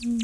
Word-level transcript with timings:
Είναι 0.00 0.16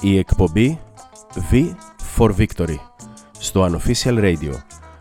η 0.00 0.18
εκπομπή 0.18 0.78
V 1.50 1.74
for 2.16 2.30
Victory 2.36 2.76
στο 3.38 3.70
Unofficial 3.70 3.82
Radio. 4.04 4.52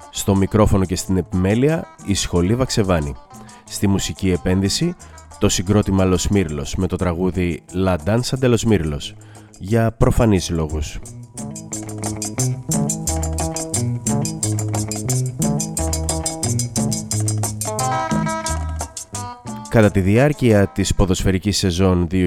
Στο 0.09 0.36
μικρόφωνο 0.36 0.86
και 0.86 0.95
στην 0.95 1.18
επιμέλεια 1.18 1.88
η 2.05 2.13
Σχολή 2.13 2.55
Βαξεβάνη. 2.55 3.16
Στη 3.63 3.88
μουσική 3.88 4.32
επένδυση 4.32 4.95
το 5.39 5.50
συγκρότημα 5.50 6.04
Los 6.05 6.27
Mirlos 6.34 6.71
με 6.77 6.88
το 6.88 6.95
τραγούδι 6.95 7.63
La 7.86 7.95
Danza 8.05 8.39
de 8.41 8.55
los 8.55 8.63
Mirlos 8.70 9.13
για 9.59 9.91
προφανείς 9.91 10.50
λόγους. 10.50 11.00
Κατά 19.71 19.92
τη 19.92 20.00
διάρκεια 20.00 20.68
της 20.68 20.96
ποδοσφαιρικής 20.96 21.57
σεζόν 21.57 22.07
2021-22, 22.11 22.25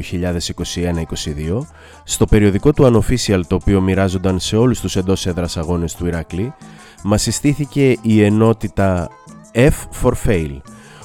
στο 2.05 2.27
περιοδικό 2.27 2.73
του 2.73 2.85
Unofficial 2.85 3.41
το 3.47 3.55
οποίο 3.55 3.81
μοιράζονταν 3.81 4.39
σε 4.39 4.57
όλους 4.57 4.81
τους 4.81 4.97
εντός 4.97 5.27
έδρας 5.27 5.57
αγώνες 5.57 5.95
του 5.95 6.07
Ηρακλή, 6.07 6.55
μας 7.03 7.23
συστήθηκε 7.23 7.97
η 8.03 8.23
ενότητα 8.23 9.09
F 9.55 10.03
for 10.03 10.13
Fail, 10.27 10.61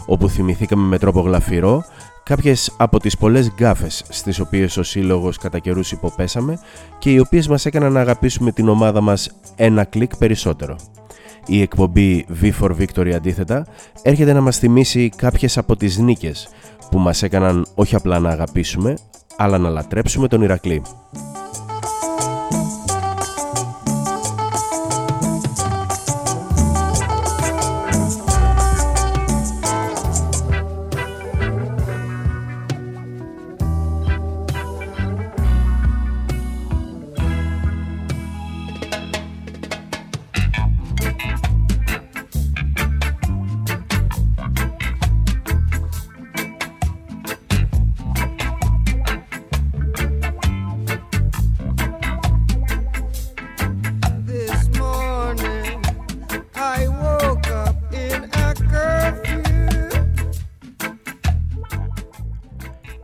όπου 0.05 0.29
θυμηθήκαμε 0.29 0.87
με 0.87 0.97
τρόπο 0.97 1.21
γλαφυρό 1.21 1.83
κάποιες 2.23 2.75
από 2.77 2.99
τις 2.99 3.17
πολλές 3.17 3.51
γκάφες 3.51 4.03
στις 4.09 4.39
οποίες 4.39 4.77
ο 4.77 4.83
σύλλογος 4.83 5.37
κατά 5.37 5.59
καιρούς 5.59 5.91
υποπέσαμε 5.91 6.59
και 6.99 7.11
οι 7.11 7.19
οποίες 7.19 7.47
μας 7.47 7.65
έκαναν 7.65 7.91
να 7.91 7.99
αγαπήσουμε 7.99 8.51
την 8.51 8.69
ομάδα 8.69 9.01
μας 9.01 9.29
ένα 9.55 9.83
κλικ 9.83 10.17
περισσότερο. 10.17 10.75
Η 11.45 11.61
εκπομπή 11.61 12.25
V 12.41 12.51
for 12.61 12.71
Victory 12.79 13.11
αντίθετα 13.11 13.65
έρχεται 14.01 14.33
να 14.33 14.41
μας 14.41 14.57
θυμίσει 14.57 15.09
κάποιες 15.15 15.57
από 15.57 15.75
τις 15.75 15.97
νίκες 15.97 16.49
που 16.91 16.99
μας 16.99 17.23
έκαναν 17.23 17.65
όχι 17.75 17.95
απλά 17.95 18.19
να 18.19 18.29
αγαπήσουμε 18.29 18.93
αλλά 19.37 19.57
να 19.57 19.69
λατρέψουμε 19.69 20.27
τον 20.27 20.41
Ηρακλή. 20.41 20.81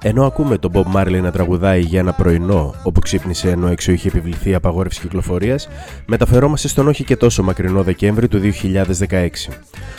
Ενώ 0.08 0.25
ακούμε 0.25 0.58
τον 0.58 0.72
Bob 0.73 0.95
Marley 0.95 1.22
να 1.22 1.31
τραγουδάει 1.31 1.81
για 1.81 2.00
ένα 2.00 2.14
πρωινό 2.14 2.73
όπου 2.84 3.00
ξύπνησε 3.00 3.50
ενώ 3.50 3.67
έξω 3.67 3.92
είχε 3.92 4.08
επιβληθεί 4.08 4.53
απαγόρευση 4.53 5.00
κυκλοφορίας, 5.00 5.67
μεταφερόμαστε 6.06 6.67
στον 6.67 6.88
όχι 6.88 7.03
και 7.03 7.16
τόσο 7.16 7.44
μακρινό 7.44 7.84
Δεκέμβρη 7.84 8.28
του 8.28 8.39
2016. 8.39 9.30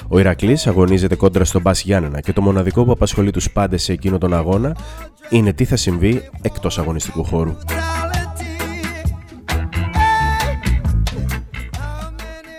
Ο 0.09 0.19
Ηρακλής 0.19 0.67
αγωνίζεται 0.67 1.15
κόντρα 1.15 1.45
στον 1.45 1.61
Μπας 1.61 1.83
Γιάννενα 1.83 2.21
και 2.21 2.33
το 2.33 2.43
μοναδικό 2.43 2.85
που 2.85 2.91
απασχολεί 2.91 3.31
τους 3.31 3.51
πάντες 3.51 3.83
σε 3.83 3.93
εκείνο 3.93 4.19
τον 4.19 4.35
αγώνα 4.35 4.77
είναι 5.31 5.53
τι 5.53 5.65
θα 5.65 5.77
συμβεί 5.77 6.29
εκτός 6.43 6.79
αγωνιστικού 6.79 7.25
χώρου. 7.25 7.57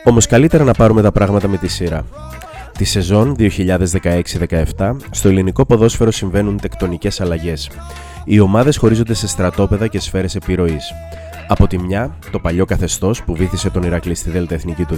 Όμως 0.03 0.25
καλύτερα 0.25 0.63
να 0.63 0.73
πάρουμε 0.73 1.01
τα 1.01 1.11
πράγματα 1.11 1.47
με 1.47 1.57
τη 1.57 1.67
σειρά. 1.67 2.05
Τη 2.77 2.83
σεζόν 2.83 3.35
2016-17 4.77 4.95
στο 5.11 5.29
ελληνικό 5.29 5.65
ποδόσφαιρο 5.65 6.11
συμβαίνουν 6.11 6.59
τεκτονικές 6.59 7.21
αλλαγές. 7.21 7.69
Οι 8.25 8.39
ομάδες 8.39 8.77
χωρίζονται 8.77 9.13
σε 9.13 9.27
στρατόπεδα 9.27 9.87
και 9.87 9.99
σφαίρες 9.99 10.35
επιρροής. 10.35 10.93
Από 11.47 11.67
τη 11.67 11.79
μια, 11.79 12.17
το 12.31 12.39
παλιό 12.39 12.65
καθεστώς 12.65 13.23
που 13.23 13.35
βήθησε 13.35 13.69
τον 13.69 13.83
Ηρακλή 13.83 14.15
στη 14.15 14.29
Δέλτα 14.29 14.53
Εθνική 14.53 14.85
το 14.85 14.95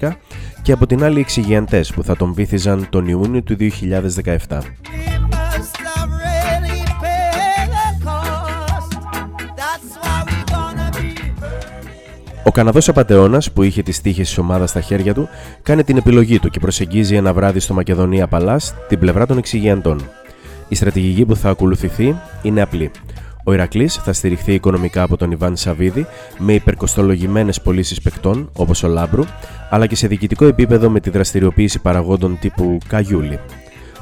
2011 0.00 0.16
και 0.62 0.72
από 0.72 0.86
την 0.86 1.04
άλλη 1.04 1.16
οι 1.16 1.20
εξηγιαντές 1.20 1.92
που 1.92 2.02
θα 2.02 2.16
τον 2.16 2.32
βήθιζαν 2.32 2.86
τον 2.90 3.06
Ιούνιο 3.06 3.42
του 3.42 3.56
2017. 3.56 4.60
Ο 12.44 12.50
Καναδός 12.50 12.88
Απατεώνα, 12.88 13.42
που 13.54 13.62
είχε 13.62 13.82
τις 13.82 14.00
τύχες 14.00 14.26
της 14.28 14.38
ομάδας 14.38 14.70
στα 14.70 14.80
χέρια 14.80 15.14
του, 15.14 15.28
κάνει 15.62 15.84
την 15.84 15.96
επιλογή 15.96 16.38
του 16.38 16.48
και 16.48 16.60
προσεγγίζει 16.60 17.16
ένα 17.16 17.32
βράδυ 17.32 17.60
στο 17.60 17.74
Μακεδονία 17.74 18.26
Παλάς 18.26 18.74
την 18.88 18.98
πλευρά 18.98 19.26
των 19.26 19.38
εξηγιαντών. 19.38 20.00
Η 20.68 20.74
στρατηγική 20.74 21.24
που 21.24 21.36
θα 21.36 21.50
ακολουθηθεί 21.50 22.16
είναι 22.42 22.62
απλή. 22.62 22.90
Ο 23.44 23.52
Ηρακλής 23.52 23.94
θα 23.94 24.12
στηριχθεί 24.12 24.54
οικονομικά 24.54 25.02
από 25.02 25.16
τον 25.16 25.30
Ιβάν 25.30 25.56
Σαββίδη 25.56 26.06
με 26.38 26.52
υπερκοστολογημένες 26.52 27.60
πωλήσεις 27.60 28.00
παικτών 28.00 28.50
όπως 28.56 28.82
ο 28.82 28.88
Λάμπρου, 28.88 29.24
αλλά 29.70 29.86
και 29.86 29.96
σε 29.96 30.06
διοικητικό 30.06 30.44
επίπεδο 30.44 30.90
με 30.90 31.00
τη 31.00 31.10
δραστηριοποίηση 31.10 31.78
παραγόντων 31.80 32.38
τύπου 32.40 32.78
Καγιούλη. 32.88 33.38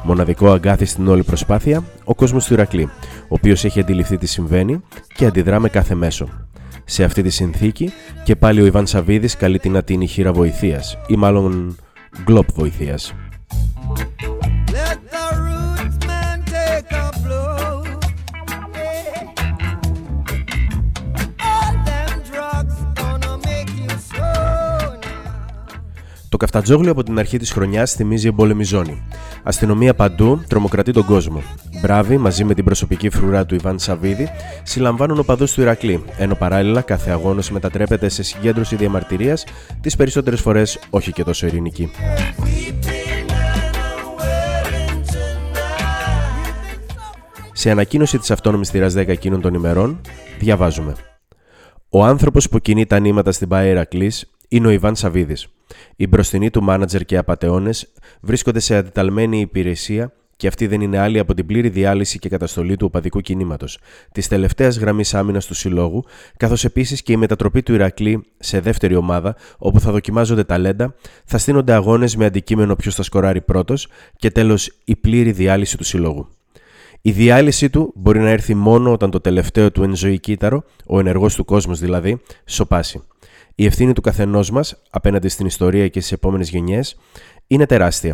Μοναδικό 0.03 0.51
αγκάθι 0.51 0.85
στην 0.85 1.09
όλη 1.09 1.23
προσπάθεια, 1.23 1.85
ο 2.05 2.15
κόσμος 2.15 2.47
του 2.47 2.53
Ηρακλή, 2.53 2.83
ο 3.23 3.29
οποίος 3.29 3.65
έχει 3.65 3.81
αντιληφθεί 3.81 4.19
τι 4.19 4.27
συμβαίνει 4.27 4.81
και 5.15 5.27
αντιδρά 5.27 5.61
με 5.61 5.69
κάθε 5.69 5.95
μέσο. 5.95 6.29
Σε 6.89 7.05
αυτή 7.05 7.23
τη 7.23 7.31
συνθήκη 7.31 7.93
και 8.25 8.37
πάλι 8.37 8.61
ο 8.61 8.67
Ιβάν 8.67 8.87
Σαββίδης 8.87 9.37
καλεί 9.37 9.59
την 9.59 9.77
ατίνη 9.77 10.07
χείρα 10.07 10.33
βοηθείας 10.33 10.99
ή 11.07 11.17
μάλλον 11.17 11.77
γκλόπ 12.25 12.53
βοηθείας. 12.55 13.15
Το 26.37 26.43
καφτατζόγλιο 26.45 26.91
από 26.91 27.03
την 27.03 27.19
αρχή 27.19 27.39
της 27.39 27.51
χρονιάς 27.51 27.93
θυμίζει 27.93 28.27
εμπόλεμη 28.27 28.65
ζώνη. 28.65 29.03
Αστυνομία 29.43 29.95
παντού 29.95 30.45
τρομοκρατεί 30.49 30.93
τον 30.93 31.05
κόσμο. 31.05 31.43
Μπράβοι, 31.83 32.17
μαζί 32.17 32.45
με 32.45 32.55
την 32.55 32.65
προσωπική 32.65 33.11
φρουρά 33.11 33.47
του 33.47 33.55
Ιβάν 33.55 33.79
Σαββίδη, 33.79 34.29
συλλαμβάνουν 34.63 35.19
οπαδούς 35.19 35.53
του 35.53 35.61
Ηρακλή, 35.61 36.05
ενώ 36.19 36.35
παράλληλα 36.35 36.81
κάθε 36.81 37.11
αγώνα 37.11 37.43
μετατρέπεται 37.51 38.09
σε 38.09 38.23
συγκέντρωση 38.23 38.77
διαμαρτυρίας, 38.77 39.45
τις 39.81 39.97
περισσότερες 39.97 40.41
φορές 40.41 40.79
όχι 40.91 41.13
και 41.13 41.25
τόσο 41.25 41.47
ειρηνική. 41.47 41.91
Σε 47.53 47.71
ανακοίνωση 47.71 48.19
της 48.19 48.31
αυτόνομης 48.31 48.71
θηράς 48.71 48.95
10 48.95 49.09
εκείνων 49.09 49.41
των 49.41 49.55
ημερών, 49.55 50.01
διαβάζουμε 50.39 50.95
«Ο 51.89 52.05
άνθρωπος 52.05 52.49
που 52.49 52.59
κινεί 52.59 52.87
τα 52.87 52.99
νήματα 52.99 53.33
στην 53.33 53.49
Παέρα 53.49 53.85
Κλής 53.85 54.31
είναι 54.49 54.67
ο 54.67 54.71
Ιβάν 54.71 54.97
Σαββίδης. 54.97 55.49
Οι 55.97 56.07
μπροστινοί 56.07 56.51
του 56.51 56.63
μάνατζερ 56.63 57.05
και 57.05 57.17
απαταιώνες 57.17 57.93
βρίσκονται 58.21 58.61
σε 58.61 58.77
αντιταλμένη 58.77 59.41
υπηρεσία 59.41 60.13
και 60.37 60.47
αυτή 60.47 60.67
δεν 60.67 60.81
είναι 60.81 60.99
άλλη 60.99 61.19
από 61.19 61.35
την 61.35 61.47
πλήρη 61.47 61.69
διάλυση 61.69 62.19
και 62.19 62.29
καταστολή 62.29 62.77
του 62.77 62.87
οπαδικού 62.87 63.21
κινήματος, 63.21 63.79
της 64.13 64.29
τελευταίας 64.29 64.79
γραμμής 64.79 65.15
άμυνας 65.15 65.47
του 65.47 65.55
συλλόγου, 65.55 66.05
καθώς 66.37 66.65
επίσης 66.65 67.03
και 67.03 67.13
η 67.13 67.17
μετατροπή 67.17 67.63
του 67.63 67.75
Ηρακλή 67.75 68.25
σε 68.39 68.61
δεύτερη 68.61 68.97
ομάδα, 68.97 69.37
όπου 69.59 69.81
θα 69.81 69.91
δοκιμάζονται 69.91 70.45
ταλέντα, 70.45 70.95
θα 71.25 71.39
στείνονται 71.39 71.73
αγώνες 71.73 72.17
με 72.17 72.25
αντικείμενο 72.25 72.77
ποιος 72.77 72.95
θα 72.95 73.03
σκοράρει 73.03 73.41
πρώτος 73.41 73.89
και 74.17 74.31
τέλος 74.31 74.73
η 74.85 74.97
πλήρη 74.97 75.33
διάλυση 75.33 75.77
του 75.77 75.85
συλλόγου. 75.85 76.29
Η 77.01 77.11
διάλυση 77.11 77.71
του 77.71 77.93
μπορεί 77.95 78.19
να 78.19 78.31
έρθει 78.31 78.55
μόνο 78.55 78.93
όταν 78.93 79.11
το 79.11 79.21
τελευταίο 79.21 79.71
του 79.71 79.83
εν 79.83 79.97
ζωή 79.97 80.19
κύτταρο, 80.19 80.65
ο 80.87 80.99
ενεργός 80.99 81.35
του 81.35 81.45
κόσμος 81.45 81.81
δηλαδή, 81.81 82.21
σοπάσει. 82.45 83.03
Η 83.59 83.67
ευθύνη 83.67 83.93
του 83.93 84.01
καθενός 84.01 84.51
μας 84.51 84.83
απέναντι 84.91 85.29
στην 85.29 85.47
ιστορία 85.47 85.89
και 85.89 86.01
στις 86.01 86.13
επόμενες 86.13 86.49
γενιές 86.49 86.97
είναι 87.47 87.67
τεράστια. 87.67 88.13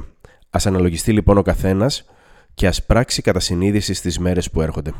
Α 0.51 0.61
αναλογιστεί 0.65 1.13
λοιπόν 1.13 1.39
ο 1.39 1.43
καθένας 1.43 2.05
και 2.55 2.67
ας 2.67 2.85
πράξει 2.85 3.23
κατά 3.23 3.41
συνείδηση 3.41 3.95
στις 3.95 4.19
μέρες 4.19 4.51
που 4.51 4.63
έρχονται. 4.63 4.93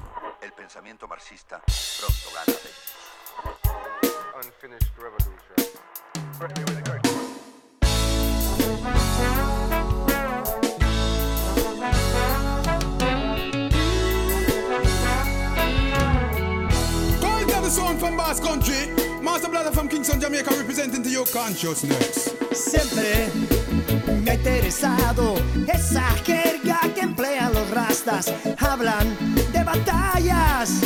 Master 19.23 19.49
Blatter 19.49 19.71
from 19.71 19.89
Kingston, 19.89 20.21
Jamaica, 20.21 20.51
representing 20.51 21.03
to 21.03 21.09
your 21.09 21.27
consciousness. 21.27 22.35
Siempre 22.53 23.31
me 24.21 24.31
ha 24.31 24.35
interesado 24.35 25.37
esa 25.73 26.03
jerga 26.25 26.81
que 26.93 27.03
emplean 27.03 27.55
los 27.55 27.71
rastas. 27.71 28.33
Hablan 28.59 29.17
de 29.53 29.63
batallas 29.63 30.81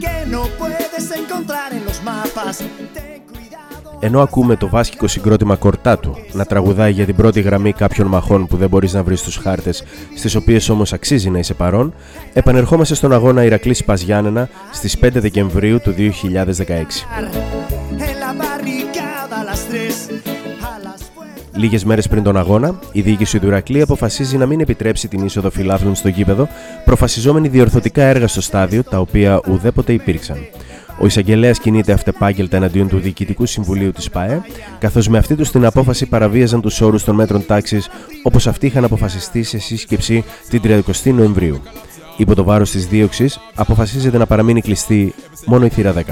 que 0.00 0.26
no 0.26 0.48
puedes 0.58 1.10
encontrar 1.12 1.72
en 1.72 1.84
los 1.86 2.02
mapas. 2.02 2.62
Ενώ 4.04 4.20
ακούμε 4.20 4.56
το 4.56 4.68
βάσκικο 4.68 5.06
συγκρότημα 5.06 5.56
Κορτάτου 5.56 6.16
να 6.32 6.44
τραγουδάει 6.44 6.92
για 6.92 7.04
την 7.04 7.16
πρώτη 7.16 7.40
γραμμή 7.40 7.72
κάποιων 7.72 8.06
μαχών 8.06 8.46
που 8.46 8.56
δεν 8.56 8.68
μπορείς 8.68 8.92
να 8.92 9.02
βρεις 9.02 9.20
στους 9.20 9.36
χάρτες, 9.36 9.84
στις 10.16 10.34
οποίες 10.34 10.68
όμως 10.68 10.92
αξίζει 10.92 11.30
να 11.30 11.38
είσαι 11.38 11.54
παρόν, 11.54 11.94
επανερχόμαστε 12.32 12.94
στον 12.94 13.12
αγώνα 13.12 13.44
Ηρακλής 13.44 13.84
Παζιάννενα 13.84 14.48
στις 14.72 14.98
5 14.98 15.20
Δεκεμβρίου 15.20 15.80
του 15.80 15.94
2016. 15.96 17.06
En 17.98 18.18
la 18.24 18.32
barricada 18.42 19.36
a 19.40 19.44
las 19.50 19.60
tres. 19.70 19.94
A 20.60 20.78
las 20.86 21.00
puertas. 21.14 21.58
Λίγες 21.58 21.84
μέρες 21.84 22.08
πριν 22.08 22.22
τον 22.22 22.36
αγώνα, 22.36 22.78
η 22.92 23.00
διοίκηση 23.00 23.38
του 23.38 23.46
Ηρακλή 23.46 23.80
αποφασίζει 23.80 24.36
να 24.36 24.46
μην 24.46 24.60
επιτρέψει 24.60 25.08
την 25.08 25.24
είσοδο 25.24 25.50
φιλάθλων 25.50 25.94
στο 25.94 26.08
γήπεδο, 26.08 26.48
προφασιζόμενη 26.84 27.48
διορθωτικά 27.48 28.02
έργα 28.02 28.26
στο 28.28 28.40
στάδιο, 28.40 28.82
τα 28.84 28.98
οποία 28.98 29.40
ουδέποτε 29.48 29.92
υπήρξαν. 29.92 30.36
Ο 31.02 31.06
εισαγγελέας 31.06 31.58
κινείται 31.58 31.92
αυτεπάγγελτα 31.92 32.56
εναντίον 32.56 32.88
του 32.88 32.98
Διοικητικού 32.98 33.46
Συμβουλίου 33.46 33.92
της 33.92 34.10
ΠΑΕ, 34.10 34.40
καθώς 34.78 35.08
με 35.08 35.18
αυτή 35.18 35.34
τους 35.34 35.50
την 35.50 35.64
απόφαση 35.64 36.06
παραβίαζαν 36.06 36.60
τους 36.60 36.80
όρους 36.80 37.04
των 37.04 37.14
μέτρων 37.14 37.46
τάξης 37.46 37.88
όπως 38.22 38.46
αυτοί 38.46 38.66
είχαν 38.66 38.84
αποφασιστεί 38.84 39.42
σε 39.42 39.58
σύσκεψη 39.58 40.24
την 40.48 40.60
30 40.64 40.80
Νοεμβρίου. 41.04 41.62
Υπό 42.16 42.34
το 42.34 42.44
βάρος 42.44 42.70
της 42.70 42.86
δίωξης, 42.86 43.38
αποφασίζεται 43.54 44.18
να 44.18 44.26
παραμείνει 44.26 44.60
κλειστή 44.60 45.14
μόνο 45.46 45.64
η 45.64 45.68
θύρα 45.68 45.92
10. 45.92 46.00
Oh, 46.00 46.04
I 46.04 46.10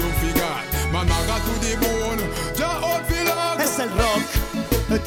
don't 0.00 0.16
forget. 0.20 0.54
Man, 0.92 1.06
I 1.06 1.20
got 1.28 1.40
to 1.46 1.52
the 1.64 1.72
bone. 1.82 2.22
Ja, 2.60 2.70
out 2.88 3.02
for 3.08 3.22
love. 3.30 3.64
Es 3.64 3.74
el 3.84 3.90
rock 4.00 4.44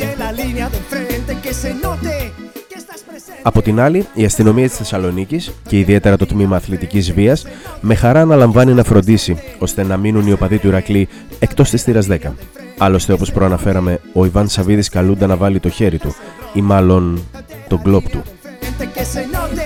de 0.01 0.15
la 0.24 0.31
línea 0.31 0.69
de 0.69 0.77
enfrente 0.77 1.31
que 1.44 1.53
se 1.62 1.74
note 1.74 2.13
que 2.13 2.15
estás 2.18 2.31
presente. 2.33 2.47
Από 3.48 3.62
την 3.62 3.80
άλλη, 3.80 4.06
η 4.14 4.26
αστυνομία 4.26 4.68
της 4.68 4.78
Θεσσαλονίκης 4.78 5.52
και 5.68 5.78
ιδιαίτερα 5.78 6.18
το 6.18 6.26
τμήμα 6.26 6.56
αθλητικής 6.56 7.14
βίας 7.14 7.46
με 7.82 7.96
χαρά 7.96 8.22
αναλαμβάνει 8.22 8.74
να 8.74 8.84
φροντίσει 8.84 9.38
ώστε 9.60 9.84
να 9.84 9.98
μείνουν 9.98 10.28
οι 10.28 10.32
οπαδοί 10.32 10.58
του 10.58 10.68
Ηρακλή 10.68 11.08
εκτός 11.40 11.70
της 11.70 11.84
θύρας 11.84 12.08
10. 12.10 12.18
Άλλωστε, 12.78 13.14
όπως 13.14 13.32
προαναφέραμε, 13.32 14.00
ο 14.14 14.26
Ιβάν 14.26 14.48
Σαββίδης 14.48 14.90
καλούνται 14.90 15.26
να 15.26 15.36
βάλει 15.36 15.60
το 15.60 15.70
χέρι 15.70 15.98
του, 15.98 16.16
ή 16.54 16.62
μάλλον 16.62 17.24
τον 17.68 17.82
κλόπ 17.82 18.10
του. 18.10 18.22
Enfrente 18.22 18.86
que 18.96 19.06
se 19.14 19.24
note 19.36 19.66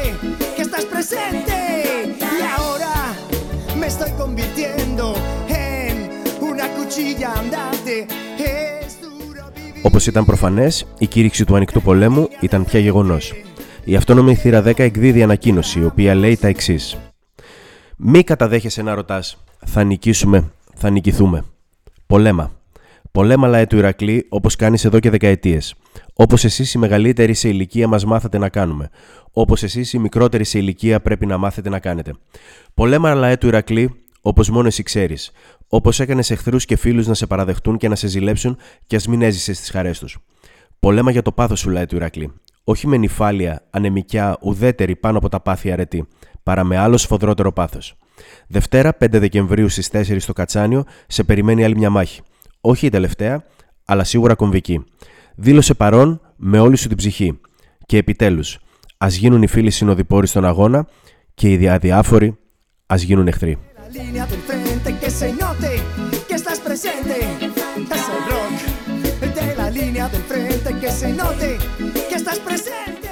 que 0.56 0.62
estás 0.68 0.86
presente. 0.94 1.56
Y 2.40 2.44
ahora 2.58 2.94
me 3.80 3.88
estoy 3.94 4.12
convirtiendo 4.24 5.06
en 5.68 5.94
una 6.50 6.66
cuchilla 6.78 7.30
andante. 7.42 7.94
Es 8.84 8.92
duro 9.02 9.44
vivir. 9.56 9.82
Όπως 9.84 10.08
ήταν 10.08 10.26
προφανές, 10.26 10.86
η 10.98 11.08
κήρυξη 11.08 11.46
του 11.46 11.56
ανοιχτού 11.56 11.82
πολέμου 11.82 12.28
ήταν 12.40 12.66
πια 12.66 12.80
γεγονός. 12.80 13.34
Η 13.84 13.96
αυτόνομη 13.96 14.36
θύρα 14.36 14.62
10 14.62 14.80
εκδίδει 14.80 15.24
ανακοίνωση, 15.24 15.80
η 15.80 15.86
οποία 15.86 16.16
λέει 16.16 16.38
τα 16.38 16.48
εξής: 16.48 16.98
Μη 17.98 18.24
καταδέχεσαι 18.24 18.82
να 18.82 18.94
ρωτάς, 18.94 19.44
θα 19.66 19.84
νικήσουμε, 19.84 20.52
θα 20.76 20.90
νικηθούμε. 20.90 21.46
Πολέμα. 22.08 22.52
Πολέμα 23.12 23.48
λαέ 23.48 23.66
του 23.66 23.78
Ηρακλή, 23.78 24.26
όπως 24.30 24.56
κάνεις 24.56 24.86
εδώ 24.86 25.00
και 25.00 25.10
δεκαετίες. 25.10 25.76
Όπως 26.14 26.44
εσείς 26.44 26.74
οι 26.74 26.78
μεγαλύτεροι 26.78 27.34
σε 27.34 27.50
ηλικία 27.50 27.88
μας 27.88 28.06
μάθατε 28.06 28.38
να 28.38 28.50
κάνουμε. 28.50 28.90
Όπως 29.32 29.64
εσείς 29.64 29.94
οι 29.94 30.00
μικρότεροι 30.00 30.44
σε 30.44 30.58
ηλικία 30.58 31.02
πρέπει 31.02 31.26
να 31.26 31.38
μάθετε 31.38 31.70
να 31.70 31.80
κάνετε. 31.80 32.14
Πολέμα 32.74 33.14
λαέ 33.14 33.38
του 33.38 33.48
Ηρακλή, 33.48 34.04
όπως 34.22 34.50
μόνο 34.50 34.68
εσύ 34.68 34.84
ξέρεις. 34.84 35.32
Όπως 35.68 36.00
έκανες 36.00 36.32
εχθρούς 36.32 36.66
και 36.66 36.76
φίλους 36.76 37.08
να 37.08 37.14
σε 37.14 37.28
παραδεχτούν 37.28 37.78
και 37.78 37.88
να 37.88 37.96
σε 37.96 38.08
ζηλέψουν 38.08 38.58
και 38.88 38.96
ας 38.96 39.08
μην 39.08 39.22
έζησες 39.22 39.58
στι 39.58 39.72
χαρές 39.72 40.00
τους. 40.00 40.18
Πολέμα 40.80 41.12
για 41.12 41.22
το 41.22 41.32
πάθος 41.32 41.60
σου, 41.60 41.70
λαέ 41.70 41.86
του 41.86 41.96
Ηρακλή. 41.96 42.34
Όχι 42.64 42.88
με 42.88 42.98
νυφάλια, 42.98 43.68
ανεμικιά, 43.70 44.38
ουδέτερη 44.42 44.96
πάνω 44.96 45.18
από 45.18 45.30
τα 45.30 45.40
πάθη 45.40 45.72
αρετή, 45.72 46.08
παρά 46.44 46.64
με 46.64 46.78
άλλο 46.78 46.98
σφοδρότερο 46.98 47.54
πάθος. 47.54 47.98
Δευτέρα, 48.48 48.98
5 48.98 49.20
Δεκεμβρίου 49.20 49.70
στις 49.70 49.90
4 49.92 50.20
στο 50.20 50.34
Κατσάνιο, 50.34 50.84
σε 51.08 51.24
περιμένει 51.24 51.64
άλλη 51.64 51.78
μια 51.78 51.90
μάχη. 51.90 52.22
Όχι 52.62 52.86
η 52.86 52.90
τελευταία, 52.90 53.44
αλλά 53.86 54.04
σίγουρα 54.04 54.36
κομβική. 54.36 54.84
Δήλωσε 55.36 55.74
παρόν 55.74 56.22
με 56.36 56.60
όλη 56.60 56.76
σου 56.76 56.88
την 56.88 56.98
ψυχή. 56.98 57.40
Και 57.86 57.98
επιτέλους, 57.98 58.60
ας 58.98 59.16
γίνουν 59.16 59.42
οι 59.42 59.48
φίλοι 59.48 59.72
συνοδοιπόροι 59.72 60.28
στον 60.28 60.46
αγώνα 60.46 60.88
και 61.34 61.54
οι 61.54 61.70
αδιάφοροι 61.70 62.38
ας 62.86 63.02
γίνουν 63.02 63.28
εχθροί. 63.28 63.58
La 63.94 63.98
línea 64.00 64.26
de 64.30 64.36
enfrente 64.40 64.90
que 65.02 65.10
se 65.20 65.28
note 65.44 65.70
que 66.28 66.36
estás 66.42 66.60
presente. 66.68 67.16
Es 67.96 68.04
el 68.14 68.22
rock 68.32 68.52
de 68.62 68.68
la 68.72 68.81
línea 69.82 70.06
de 70.12 70.18
enfrente 70.22 70.70
que 70.82 70.90
se 71.00 71.10
note 71.22 71.50
que 72.10 72.16
estás 72.22 72.40
presente. 72.48 73.10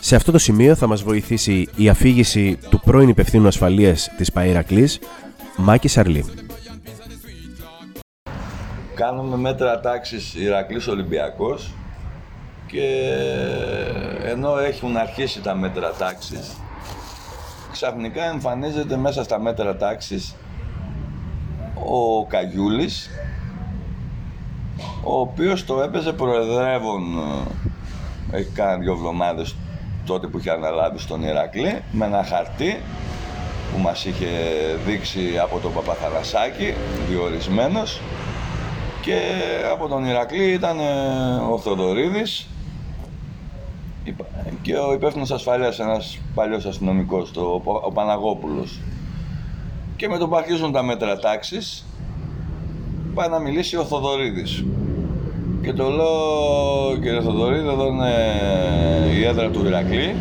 Σε 0.00 0.16
αυτό 0.16 0.32
το 0.32 0.38
σημείο 0.38 0.74
θα 0.74 0.86
μας 0.86 1.02
βοηθήσει 1.02 1.68
η 1.76 1.88
αφήγηση 1.88 2.58
του 2.70 2.80
πρώην 2.80 3.08
υπευθύνου 3.08 3.46
ασφαλείας 3.46 4.10
της 4.16 4.30
Παΐρακλης, 4.34 4.98
Μάκης 5.56 5.92
Σαρλή. 5.92 6.24
Κάνουμε 8.94 9.36
μέτρα 9.36 9.80
τάξης 9.80 10.34
Ηρακλής 10.34 10.86
Ολυμπιακός 10.86 11.74
και 12.66 13.12
ενώ 14.24 14.58
έχουν 14.58 14.96
αρχίσει 14.96 15.40
τα 15.40 15.54
μέτρα 15.54 15.92
τάξης 15.92 16.56
ξαφνικά 17.76 18.24
εμφανίζεται 18.24 18.96
μέσα 18.96 19.24
στα 19.24 19.40
μέτρα 19.40 19.76
τάξης 19.76 20.34
ο 21.74 22.26
Καγιούλης 22.26 23.10
ο 25.04 25.20
οποίος 25.20 25.64
το 25.64 25.80
έπαιζε 25.82 26.12
προεδρεύων 26.12 27.02
ε, 28.32 28.36
έχει 28.36 28.50
κάνει 28.50 28.82
δύο 28.84 28.92
εβδομάδες 28.92 29.54
τότε 30.06 30.26
που 30.26 30.38
είχε 30.38 30.50
αναλάβει 30.50 30.98
στον 30.98 31.22
Ηρακλή 31.22 31.82
με 31.92 32.04
ένα 32.04 32.24
χαρτί 32.24 32.80
που 33.72 33.78
μας 33.82 34.04
είχε 34.04 34.26
δείξει 34.86 35.38
από 35.42 35.58
τον 35.58 35.72
Παπαθανασάκη 35.72 36.74
διορισμένος 37.08 38.00
και 39.00 39.20
από 39.72 39.88
τον 39.88 40.04
Ηρακλή 40.04 40.52
ήταν 40.52 40.78
ε, 40.78 40.82
ο 41.52 41.58
Θοδωρίδης 41.58 42.46
υπα- 44.04 44.24
και 44.62 44.76
ο 44.76 44.92
υπεύθυνος 44.92 45.30
ασφαλείας, 45.30 45.78
ένας 45.78 46.18
παλιός 46.34 46.64
αστυνομικός, 46.66 47.32
το, 47.32 47.40
ο 47.40 47.60
Πα- 47.60 47.80
ο 47.84 47.92
Παναγόπουλος. 47.92 48.80
Και 49.96 50.08
με 50.08 50.18
το 50.18 50.28
που 50.28 50.36
αρχίζουν 50.36 50.72
τα 50.72 50.82
μέτρα 50.82 51.18
τάξης, 51.18 51.86
πάει 53.14 53.28
να 53.28 53.38
μιλήσει 53.38 53.76
ο 53.76 53.84
Θοδωρίδης. 53.84 54.64
Και 55.66 55.72
το 55.72 55.88
λέω, 55.90 56.96
κύριε 57.02 57.20
Θοδωρίδη, 57.20 57.68
εδώ 57.68 57.86
είναι 57.86 58.12
η 59.18 59.24
έδρα 59.24 59.50
του 59.50 59.66
Ηρακλή. 59.66 60.14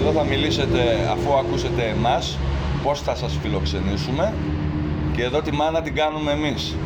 Εδώ 0.00 0.10
θα 0.10 0.24
μιλήσετε, 0.24 0.80
αφού 1.10 1.38
ακούσετε 1.38 1.94
εμάς, 1.96 2.38
πώς 2.82 3.00
θα 3.00 3.14
σας 3.14 3.38
φιλοξενήσουμε 3.42 4.32
και 5.16 5.22
εδώ 5.22 5.42
τη 5.42 5.52
μάνα 5.52 5.82
την 5.82 5.94
κάνουμε 5.94 6.30
εμείς. 6.32 6.76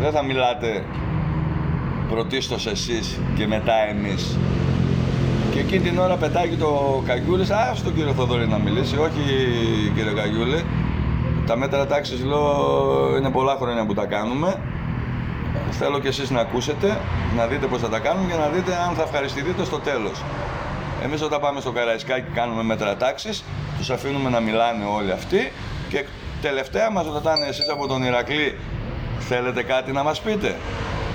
Δεν 0.00 0.12
θα 0.12 0.22
μιλάτε 0.22 0.84
πρωτίστως 2.10 2.66
εσείς 2.66 3.20
και 3.34 3.46
μετά 3.46 3.74
εμείς. 3.90 4.38
Και 5.52 5.60
εκείνη 5.60 5.80
την 5.80 5.98
ώρα 5.98 6.16
πετάγει 6.16 6.56
το 6.56 7.02
Καγιούλης, 7.06 7.50
α, 7.50 7.74
στον 7.74 7.94
κύριο 7.94 8.12
Θοδωρή 8.12 8.48
να 8.48 8.58
μιλήσει, 8.58 8.96
όχι 8.96 9.22
κύριε 9.94 10.12
Καγιούλη. 10.12 10.64
Τα 11.46 11.56
μέτρα 11.56 11.86
τάξης 11.86 12.24
λέω 12.24 13.16
είναι 13.18 13.30
πολλά 13.30 13.56
χρόνια 13.60 13.86
που 13.86 13.94
τα 13.94 14.04
κάνουμε. 14.06 14.56
Θέλω 15.78 15.98
και 15.98 16.08
εσείς 16.08 16.30
να 16.30 16.40
ακούσετε, 16.40 17.00
να 17.36 17.46
δείτε 17.46 17.66
πώς 17.66 17.80
θα 17.80 17.88
τα 17.88 17.98
κάνουμε 17.98 18.32
και 18.32 18.38
να 18.38 18.48
δείτε 18.48 18.76
αν 18.88 18.94
θα 18.94 19.02
ευχαριστηθείτε 19.02 19.64
στο 19.64 19.78
τέλος. 19.78 20.22
Εμείς 21.02 21.22
όταν 21.22 21.40
πάμε 21.40 21.60
στο 21.60 21.70
Καραϊσκάκι 21.72 22.30
κάνουμε 22.34 22.62
μέτρα 22.62 22.96
τάξης, 22.96 23.44
τους 23.78 23.90
αφήνουμε 23.90 24.30
να 24.30 24.40
μιλάνε 24.40 24.84
όλοι 24.84 25.12
αυτοί 25.12 25.52
και 25.88 26.04
τελευταία 26.42 26.90
μας 26.90 27.06
ρωτάνε 27.06 27.46
εσείς 27.46 27.68
από 27.68 27.86
τον 27.86 28.02
Ηρακλή 28.02 28.58
θέλετε 29.18 29.62
κάτι 29.62 29.92
να 29.92 30.02
μας 30.02 30.20
πείτε; 30.20 30.56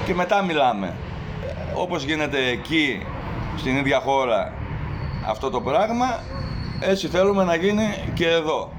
Και 0.06 0.14
μετά 0.14 0.42
μιλάμε. 0.42 0.88
Ε, 1.48 1.74
Όπως 1.74 2.04
γίνεται 2.04 2.38
εκεί 2.48 3.06
στην 3.58 3.78
ίδια 3.78 4.00
χώρα 4.00 4.54
αυτό 5.28 5.50
το 5.50 5.62
πράγμα, 5.62 6.20
έτσι 6.80 7.08
θέλουμε 7.08 7.44
να 7.44 7.56
γίνει 7.56 8.12
και 8.14 8.28
εδώ. 8.28 8.72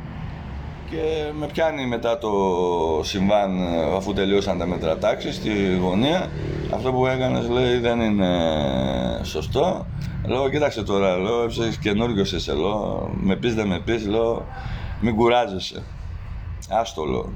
Και 0.91 1.33
με 1.39 1.47
πιάνει 1.47 1.87
μετά 1.87 2.19
το 2.19 2.31
συμβάν, 3.03 3.59
ε, 3.63 3.97
αφού 3.97 4.13
τελειώσαν 4.13 4.59
τα 4.59 4.67
μέτρα 4.67 4.99
τάξης, 4.99 5.35
στη 5.35 5.77
γωνία. 5.77 6.31
Αυτό 6.75 6.93
που 6.93 7.07
έκανες, 7.07 7.49
λέει, 7.49 7.79
δεν 7.79 8.01
είναι 8.01 8.31
σωστό. 9.23 9.87
Λέω, 10.27 10.51
κοίταξε 10.51 10.83
τώρα, 10.83 11.17
λέω, 11.17 11.45
είσαι 11.45 11.79
καινούριος 11.81 12.33
είσαι, 12.33 12.53
λέω, 12.53 13.11
με 13.21 13.37
πεις 13.37 13.55
δεν 13.55 13.67
με 13.67 13.81
πεις, 13.81 14.07
λέω, 14.07 14.47
μην 15.01 15.17
κουράζεσαι. 15.17 15.83
Άστο, 16.69 17.05
λέω. 17.05 17.33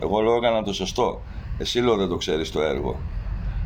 Εγώ 0.00 0.20
λέω, 0.20 0.36
έκανα 0.36 0.62
το 0.62 0.72
σωστό. 0.72 1.20
Εσύ, 1.58 1.80
λέω, 1.80 1.96
δεν 1.96 2.08
το 2.08 2.16
ξέρεις 2.16 2.50
το 2.50 2.62
έργο. 2.62 2.96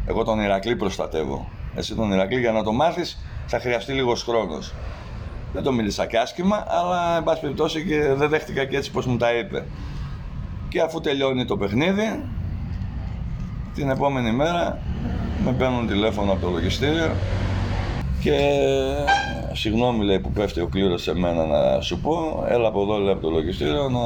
Εγώ 0.06 0.25
τον 0.25 0.40
Ηρακλή 0.40 0.76
προστατεύω. 0.76 1.49
Εσύ 1.75 1.94
τον 1.94 2.12
Ηρακλή 2.12 2.40
για 2.40 2.52
να 2.52 2.62
το 2.62 2.73
μάθεις 2.73 3.18
θα 3.46 3.61
χρειαστεί 3.61 3.92
λίγος 3.92 4.23
χρόνος. 4.23 4.73
Δεν 5.56 5.64
το 5.64 5.72
μίλησα 5.72 6.06
και 6.06 6.18
άσχημα, 6.18 6.64
αλλά 6.68 7.16
εν 7.16 7.25
πάση 7.25 7.40
περιπτώσει 7.40 7.84
και 7.84 8.12
δεν 8.14 8.28
δέχτηκα 8.28 8.64
και 8.64 8.76
έτσι 8.76 8.90
πως 8.90 9.06
μου 9.06 9.16
τα 9.16 9.32
είπε. 9.32 9.64
Και 10.68 10.80
αφού 10.80 11.00
τελειώνει 11.00 11.44
το 11.44 11.56
παιχνίδι, 11.56 12.22
την 13.75 13.90
επόμενη 13.90 14.32
μέρα 14.32 14.78
με 15.44 15.52
παίρνουν 15.52 15.86
τηλέφωνο 15.86 16.32
από 16.32 16.40
το 16.40 16.50
λογιστήριο 16.50 17.10
και 18.20 18.38
συγγνώμη 19.52 20.04
λέει 20.04 20.20
που 20.20 20.30
πέφτει 20.30 20.60
ο 20.60 20.66
κλήρος 20.66 21.02
σε 21.02 21.14
μένα 21.14 21.46
να 21.46 21.80
σου 21.80 22.00
πω, 22.00 22.44
έλα 22.48 22.68
από 22.68 22.82
εδώ 22.82 22.96
λέει 22.96 23.12
από 23.12 23.22
το 23.22 23.30
λογιστήριο 23.30 23.88
να, 23.88 24.00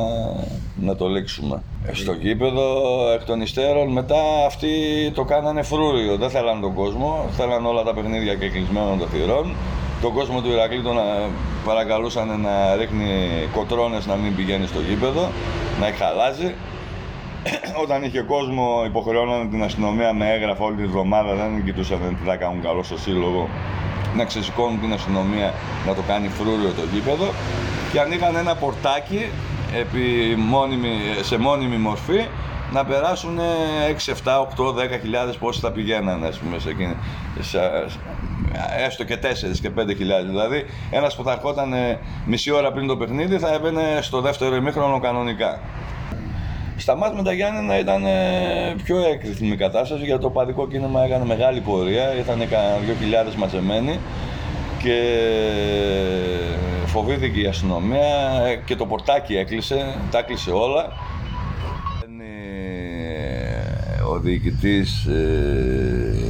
να 0.87 0.97
το 0.97 1.09
λήξουμε. 1.09 1.63
Ε, 1.87 1.95
Στο 1.95 2.13
γήπεδο 2.13 2.67
εκ 3.15 3.25
των 3.25 3.41
υστέρων 3.41 3.93
μετά 3.93 4.47
αυτοί 4.47 4.69
το 5.15 5.25
κάνανε 5.25 5.63
φρούριο, 5.63 6.17
δεν 6.17 6.31
θέλαν 6.31 6.61
τον 6.61 6.75
κόσμο, 6.75 7.25
θέλαν 7.31 7.67
όλα 7.67 7.83
τα 7.83 7.95
παιχνίδια 7.95 8.35
και 8.35 8.49
κλεισμένων 8.49 8.99
των 8.99 9.09
θυρών. 9.09 9.55
Τον 10.01 10.13
κόσμο 10.13 10.41
του 10.41 10.51
Ηρακλή 10.51 10.83
τον 10.83 10.99
ε, 10.99 11.31
παρακαλούσαν 11.65 12.41
να 12.41 12.77
ρίχνει 12.77 13.09
κοτρώνες 13.53 14.07
να 14.07 14.15
μην 14.15 14.37
πηγαίνει 14.37 14.67
στο 14.67 14.81
γήπεδο, 14.81 15.31
να 15.81 15.87
χαλάζει. 15.99 16.55
Όταν 17.83 18.03
είχε 18.03 18.21
κόσμο, 18.21 18.83
υποχρεώνανε 18.87 19.49
την 19.49 19.63
αστυνομία 19.63 20.13
με 20.13 20.33
έγγραφα 20.33 20.65
όλη 20.65 20.77
τη 20.77 20.87
βδομάδα. 20.87 21.35
Δεν 21.35 21.65
κοιτούσαν 21.65 22.17
τι 22.21 22.29
θα 22.29 22.37
κάνουν 22.37 22.63
καλό 22.63 22.83
στο 22.83 22.99
σύλλογο. 22.99 23.49
Να 24.17 24.25
ξεσηκώνουν 24.25 24.81
την 24.81 24.93
αστυνομία 24.93 25.55
να 25.87 25.95
το 25.95 26.03
κάνει 26.07 26.29
φρούριο 26.29 26.71
το 26.77 26.83
γήπεδο. 26.93 27.27
Και 27.93 28.01
ανοίγαν 28.01 28.37
ένα 28.37 28.55
πορτάκι 28.55 29.27
επί 29.81 30.35
μόνιμη, 30.37 30.93
σε 31.21 31.39
μόνιμη 31.39 31.77
μορφή 31.77 32.27
να 32.73 32.85
περάσουν 32.85 33.39
6, 34.07 34.13
7, 34.25 34.47
8, 34.57 34.75
10 34.75 35.01
χιλιάδες 35.01 35.37
πόσοι 35.37 35.61
θα 35.61 35.71
πηγαίνανε 35.73 36.27
ας 36.27 36.39
πούμε, 36.39 36.59
σε 36.59 36.69
εκείνη, 36.69 36.97
σε, 37.41 37.59
έστω 38.87 39.05
και 39.05 39.19
4 39.23 39.59
και 39.61 39.71
5 39.79 39.97
χιλιάδες. 39.97 40.27
Δηλαδή 40.31 40.65
ένας 40.91 41.17
που 41.17 41.23
θα 41.23 41.33
ερχόταν 41.33 41.75
μισή 42.27 42.51
ώρα 42.51 42.73
πριν 42.73 42.87
το 42.87 42.97
παιχνίδι 42.97 43.39
θα 43.39 43.53
έμπαινε 43.53 43.99
στο 44.01 44.21
δεύτερο 44.21 44.55
ημίχρονο 44.55 45.01
κανονικά. 45.01 45.61
Στα 46.77 46.97
μάτια 46.97 47.17
με 47.17 47.23
τα 47.23 47.33
Γιάννενα 47.33 47.79
ήταν 47.79 48.05
ε, 48.05 48.75
πιο 48.85 48.99
έκρηθμη 48.99 49.49
η 49.49 49.57
κατάσταση 49.57 50.05
γιατί 50.05 50.23
το 50.23 50.31
παδικό 50.31 50.69
κίνημα 50.69 51.05
έκανε 51.05 51.25
μεγάλη 51.25 51.61
πορεία. 51.61 52.15
Ήταν 52.15 52.49
κανένα 52.49 52.77
2.000 53.31 53.35
μαζεμένοι 53.37 53.99
και 54.83 54.99
φοβήθηκε 56.87 57.41
η 57.41 57.47
αστυνομία 57.47 58.43
ε, 58.47 58.57
και 58.65 58.77
το 58.77 58.87
πορτάκι 58.87 59.37
έκλεισε, 59.37 59.95
τα 60.11 60.19
έκλεισε 60.19 60.51
όλα. 60.51 60.93
Ο 64.11 64.19
διοικητής 64.19 65.05
ε, 65.05 66.30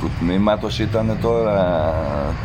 του 0.00 0.10
τμήματος 0.18 0.78
ήταν 0.78 1.18
τώρα 1.22 1.94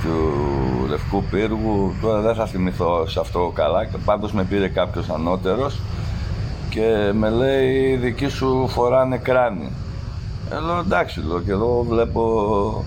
του 0.04 0.88
Λευκού 0.90 1.24
Πύργου, 1.32 1.96
τώρα 2.02 2.22
δεν 2.22 2.36
θα 2.36 2.46
θυμηθώ 2.46 3.08
σε 3.08 3.20
αυτό 3.20 3.52
καλά, 3.56 3.88
πάντως 4.06 4.32
με 4.32 4.44
πήρε 4.44 4.68
κάποιος 4.68 5.10
ανώτερος 5.10 5.80
και 6.70 7.12
με 7.14 7.30
λέει 7.30 7.74
οι 7.74 7.96
δικοί 7.96 8.28
σου 8.28 8.68
φοράνε 8.68 9.18
κράνη. 9.18 9.72
Ε, 10.52 10.60
λέω 10.60 10.80
εντάξει, 10.80 11.22
λέω, 11.28 11.42
και 11.42 11.52
εδώ 11.52 11.86
βλέπω 11.90 12.84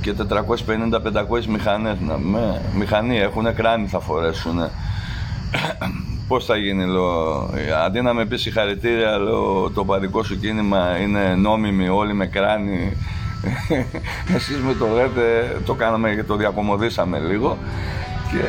και 0.00 0.14
450-500 0.28 1.44
μηχανές. 1.48 1.96
Να, 2.00 2.18
με, 2.18 2.62
μηχανή 2.74 3.18
έχουν, 3.18 3.54
κράνη 3.54 3.86
θα 3.86 4.00
φορέσουν. 4.00 4.58
Πώς 6.28 6.44
θα 6.44 6.56
γίνει, 6.56 6.86
λέω, 6.86 7.50
αντί 7.84 8.00
να 8.00 8.14
με 8.14 8.26
πεις 8.26 8.40
συγχαρητήρια, 8.40 9.18
λέω, 9.18 9.70
το 9.70 9.84
παδικό 9.84 10.22
σου 10.22 10.38
κίνημα 10.38 10.98
είναι 10.98 11.34
νόμιμη, 11.34 11.88
όλοι 11.88 12.14
με 12.14 12.26
κράνη. 12.26 12.96
Εσείς 14.34 14.58
με 14.58 14.74
το 14.74 14.86
λέτε, 14.86 15.56
το 15.66 15.74
κάναμε 15.74 16.14
και 16.14 16.22
το 16.22 16.36
διακομωδήσαμε 16.36 17.18
λίγο. 17.18 17.58
Και 18.30 18.44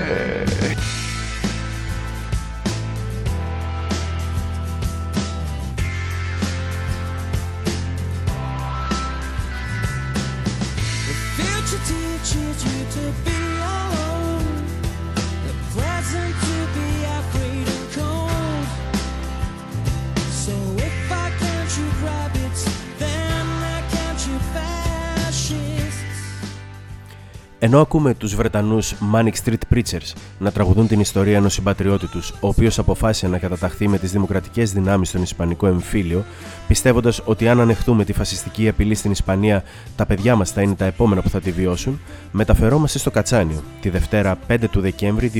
Ενώ 27.65 27.81
ακούμε 27.81 28.13
τους 28.13 28.35
Βρετανούς 28.35 28.95
Manic 29.13 29.33
Street 29.45 29.73
Preachers 29.73 30.13
να 30.39 30.51
τραγουδούν 30.51 30.87
την 30.87 30.99
ιστορία 30.99 31.37
ενός 31.37 31.53
συμπατριώτη 31.53 32.07
τους, 32.07 32.29
ο 32.29 32.47
οποίος 32.47 32.79
αποφάσισε 32.79 33.27
να 33.27 33.37
καταταχθεί 33.37 33.87
με 33.87 33.97
τις 33.97 34.11
δημοκρατικές 34.11 34.71
δυνάμεις 34.71 35.09
στον 35.09 35.21
Ισπανικό 35.21 35.67
εμφύλιο, 35.67 36.25
πιστεύοντας 36.67 37.21
ότι 37.25 37.47
αν 37.47 37.59
ανεχτούμε 37.59 38.03
τη 38.03 38.13
φασιστική 38.13 38.67
απειλή 38.67 38.95
στην 38.95 39.11
Ισπανία, 39.11 39.63
τα 39.95 40.05
παιδιά 40.05 40.35
μας 40.35 40.51
θα 40.51 40.61
είναι 40.61 40.75
τα 40.75 40.85
επόμενα 40.85 41.21
που 41.21 41.29
θα 41.29 41.39
τη 41.39 41.51
βιώσουν, 41.51 41.99
μεταφερόμαστε 42.31 42.97
στο 42.97 43.11
Κατσάνιο, 43.11 43.63
τη 43.81 43.89
Δευτέρα 43.89 44.37
5 44.47 44.57
του 44.71 44.81
Δεκέμβρη 44.81 45.31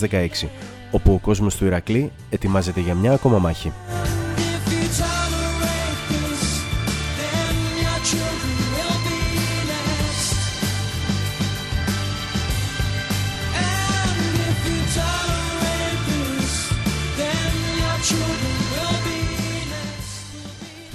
2016, 0.00 0.48
όπου 0.90 1.12
ο 1.12 1.18
κόσμος 1.18 1.56
του 1.56 1.64
Ηρακλή 1.64 2.10
ετοιμάζεται 2.30 2.80
για 2.80 2.94
μια 2.94 3.12
ακόμα 3.12 3.38
μάχη. 3.38 3.72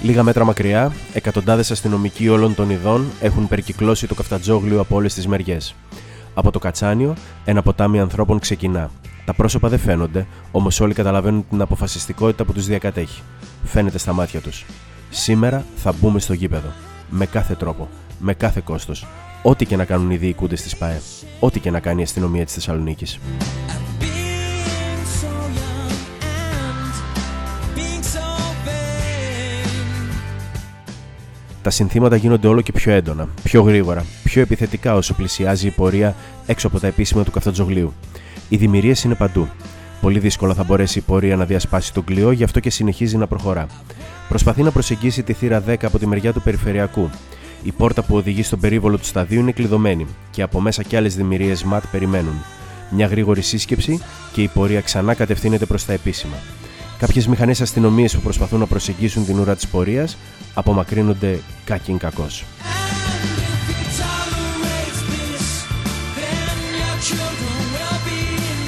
Λίγα 0.06 0.22
μέτρα 0.22 0.44
μακριά, 0.44 0.92
εκατοντάδες 1.12 1.70
αστυνομικοί 1.70 2.28
όλων 2.28 2.54
των 2.54 2.70
ειδών 2.70 3.06
έχουν 3.20 3.48
περικυκλώσει 3.48 4.06
το 4.06 4.14
καφτατζόγλιο 4.14 4.80
από 4.80 4.96
όλες 4.96 5.14
τις 5.14 5.26
μεριές. 5.26 5.74
Από 6.34 6.50
το 6.50 6.58
Κατσάνιο, 6.58 7.14
ένα 7.44 7.62
ποτάμι 7.62 8.00
ανθρώπων 8.00 8.38
ξεκινά. 8.38 8.90
Τα 9.24 9.34
πρόσωπα 9.34 9.68
δεν 9.68 9.78
φαίνονται, 9.78 10.26
όμως 10.50 10.80
όλοι 10.80 10.94
καταλαβαίνουν 10.94 11.46
την 11.48 11.60
αποφασιστικότητα 11.60 12.44
που 12.44 12.52
τους 12.52 12.66
διακατέχει. 12.66 13.22
Φαίνεται 13.64 13.98
στα 13.98 14.12
μάτια 14.12 14.40
τους. 14.40 14.64
Σήμερα 15.10 15.64
θα 15.76 15.92
μπούμε 16.00 16.20
στο 16.20 16.32
γήπεδο. 16.32 16.68
Με 17.10 17.26
κάθε 17.26 17.54
τρόπο. 17.54 17.88
Με 18.18 18.34
κάθε 18.34 18.62
κόστος. 18.64 19.06
Ό,τι 19.42 19.66
και 19.66 19.76
να 19.76 19.84
κάνουν 19.84 20.10
οι 20.10 20.16
διοικούντες 20.16 20.62
της 20.62 20.76
ΠΑΕ. 20.76 21.00
Ό,τι 21.40 21.60
και 21.60 21.70
να 21.70 21.80
κάνει 21.80 22.00
η 22.00 22.04
αστυνομία 22.04 22.44
της 22.44 22.54
Θεσσαλονίκης. 22.54 23.18
Τα 31.66 31.72
συνθήματα 31.72 32.16
γίνονται 32.16 32.46
όλο 32.46 32.60
και 32.60 32.72
πιο 32.72 32.92
έντονα, 32.92 33.28
πιο 33.42 33.62
γρήγορα, 33.62 34.04
πιο 34.24 34.42
επιθετικά 34.42 34.94
όσο 34.94 35.14
πλησιάζει 35.14 35.66
η 35.66 35.70
πορεία 35.70 36.14
έξω 36.46 36.66
από 36.66 36.80
τα 36.80 36.86
επίσημα 36.86 37.24
του 37.24 37.30
καυτοτζογλίου. 37.30 37.92
Οι 38.48 38.56
δημιουργίες 38.56 39.04
είναι 39.04 39.14
παντού. 39.14 39.48
Πολύ 40.00 40.18
δύσκολα 40.18 40.54
θα 40.54 40.64
μπορέσει 40.64 40.98
η 40.98 41.02
πορεία 41.02 41.36
να 41.36 41.44
διασπάσει 41.44 41.92
τον 41.92 42.04
κλειό, 42.04 42.30
γι' 42.30 42.44
αυτό 42.44 42.60
και 42.60 42.70
συνεχίζει 42.70 43.16
να 43.16 43.26
προχωρά. 43.26 43.66
Προσπαθεί 44.28 44.62
να 44.62 44.70
προσεγγίσει 44.70 45.22
τη 45.22 45.32
θύρα 45.32 45.62
10 45.68 45.74
από 45.82 45.98
τη 45.98 46.06
μεριά 46.06 46.32
του 46.32 46.42
περιφερειακού. 46.42 47.10
Η 47.62 47.72
πόρτα 47.72 48.02
που 48.02 48.16
οδηγεί 48.16 48.42
στον 48.42 48.60
περίβολο 48.60 48.98
του 48.98 49.06
σταδίου 49.06 49.40
είναι 49.40 49.52
κλειδωμένη 49.52 50.06
και 50.30 50.42
από 50.42 50.60
μέσα 50.60 50.82
κι 50.82 50.96
άλλες 50.96 51.16
δημιουργίες 51.16 51.64
ΜΑΤ 51.64 51.84
περιμένουν. 51.90 52.44
Μια 52.90 53.06
γρήγορη 53.06 53.42
σύσκεψη 53.42 54.00
και 54.32 54.42
η 54.42 54.48
πορεία 54.48 54.80
ξανά 54.80 55.14
κατευθύνεται 55.14 55.66
προς 55.66 55.84
τα 55.84 55.92
επίσημα. 55.92 56.36
Κάποιες 56.98 57.26
μηχανές 57.26 57.60
αστυνομίες 57.60 58.14
που 58.14 58.20
προσπαθούν 58.20 58.58
να 58.58 58.66
προσεγγίσουν 58.66 59.24
την 59.24 59.38
ουρά 59.38 59.54
της 59.54 59.66
πορείας 59.66 60.16
απομακρύνονται 60.54 61.40
κάκιν 61.64 61.98
κακό. 61.98 62.26
And 62.26 62.32
if 62.32 63.68
you 63.68 63.78
tolerate 64.02 64.98
this, 65.12 65.44
then 66.18 66.56
your 66.80 66.96
children 67.08 67.58
will 67.74 67.98
be 68.08 68.20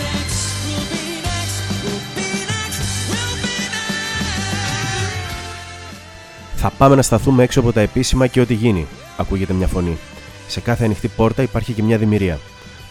next. 0.05 0.41
Will 0.67 0.87
be 0.95 1.05
next. 1.29 1.59
Will 1.91 2.07
be 2.15 2.25
next. 2.51 2.81
Will 3.11 3.35
be 3.45 3.55
next. 3.73 4.17
Θα 6.57 6.71
πάμε 6.71 6.95
να 6.95 7.03
σταθούμε 7.03 7.43
έξω 7.43 7.61
από 7.61 7.73
τα 7.73 7.81
επίσημα 7.81 8.27
και 8.27 8.41
ό,τι 8.41 8.55
γίνει, 8.55 8.87
ακούγεται 9.17 9.53
μια 9.53 9.67
φωνή. 9.67 9.99
Σε 10.49 10.61
κάθε 10.61 10.85
ανοιχτή 10.85 11.09
πόρτα 11.09 11.43
υπάρχει 11.43 11.73
και 11.73 11.83
μια 11.83 11.99
δημιουργία. 11.99 12.39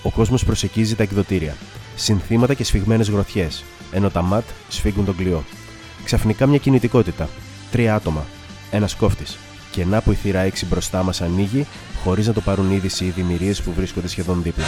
Ο 0.01 0.09
κόσμος 0.09 0.45
προσεγγίζει 0.45 0.95
τα 0.95 1.03
εκδοτήρια. 1.03 1.55
Συνθήματα 1.95 2.53
και 2.53 2.63
σφιγμένες 2.63 3.09
γροθιές, 3.09 3.63
ενώ 3.91 4.09
τα 4.09 4.21
ματ 4.21 4.43
σφίγγουν 4.69 5.05
τον 5.05 5.15
κλειό. 5.15 5.43
Ξαφνικά 6.03 6.45
μια 6.45 6.57
κινητικότητα. 6.57 7.29
Τρία 7.71 7.95
άτομα. 7.95 8.25
Ένας 8.71 8.95
κόφτης. 8.95 9.37
Και 9.71 9.85
να 9.85 10.01
που 10.01 10.11
η 10.11 10.15
θύρα 10.15 10.41
6 10.41 10.65
μπροστά 10.65 11.03
μας 11.03 11.21
ανοίγει, 11.21 11.65
χωρίς 12.03 12.27
να 12.27 12.33
το 12.33 12.41
πάρουν 12.41 12.71
είδηση 12.71 13.05
οι 13.05 13.09
δημιουργίες 13.09 13.61
που 13.61 13.73
βρίσκονται 13.73 14.07
σχεδόν 14.07 14.41
δίπλα. 14.43 14.65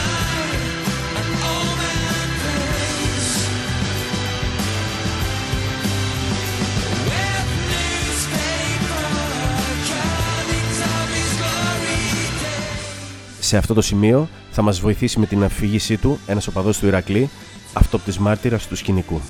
Σε 13.40 13.56
αυτό 13.56 13.74
το 13.74 13.80
σημείο 13.80 14.28
θα 14.50 14.62
μας 14.62 14.80
βοηθήσει 14.80 15.18
με 15.18 15.26
την 15.26 15.44
αφήγησή 15.44 15.96
του 15.96 16.18
ένας 16.26 16.46
οπαδός 16.46 16.78
του 16.78 16.86
Ηρακλή, 16.86 17.30
αυτόπτης 17.74 18.18
μάρτυρας 18.18 18.66
του 18.66 18.76
σκηνικού. 18.76 19.20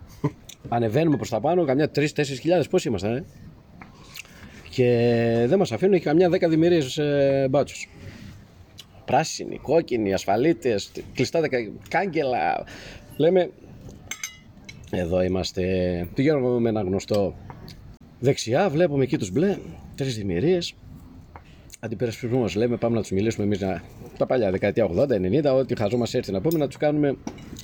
Ανεβαίνουμε 0.69 1.17
προς 1.17 1.29
τα 1.29 1.41
πάνω, 1.41 1.65
καμιά 1.65 1.91
3-4 1.95 2.07
χιλιάδες. 2.25 2.69
Πώς 2.69 2.85
ήμασταν, 2.85 3.17
ε; 3.17 3.25
Και 4.71 4.85
δεν 5.49 5.59
μας 5.59 5.73
αφήνουν, 5.73 5.95
έχει 5.95 6.05
καμιά 6.05 6.29
10 6.29 6.49
δημιουργίες 6.49 6.99
ε, 6.99 7.47
μπάτσους. 7.51 7.89
Πράσινοι, 9.05 9.59
κόκκινοι, 9.59 10.13
ασφαλίτες, 10.13 10.93
κλειστά 11.15 11.41
δεκα... 11.41 11.59
κάγκελα. 11.89 12.65
Λέμε, 13.17 13.51
εδώ 14.91 15.23
είμαστε. 15.23 15.65
Πηγαίνουμε 16.15 16.61
με 16.61 16.69
ένα 16.69 16.81
γνωστό 16.81 17.35
δεξιά, 18.19 18.69
βλέπουμε 18.69 19.03
εκεί 19.03 19.19
τους 19.19 19.31
μπλε, 19.31 19.59
τρεις 19.95 20.17
δημιουργίες. 20.17 20.75
Αντιπερασπισμό 21.81 22.41
μας 22.41 22.55
λέμε, 22.55 22.77
πάμε 22.77 22.95
να 22.95 23.01
τους 23.01 23.11
μιλήσουμε 23.11 23.45
εμείς 23.45 23.59
τα 24.21 24.27
παλιά 24.27 24.51
δεκαετία 24.51 24.89
80, 24.97 25.51
90, 25.51 25.59
ό,τι 25.59 25.77
χαζό 25.77 25.97
μα 25.97 26.07
έρθει 26.13 26.33
να 26.33 26.41
πούμε, 26.41 26.59
να 26.59 26.67
τους 26.67 26.77
κάνουμε, 26.77 27.17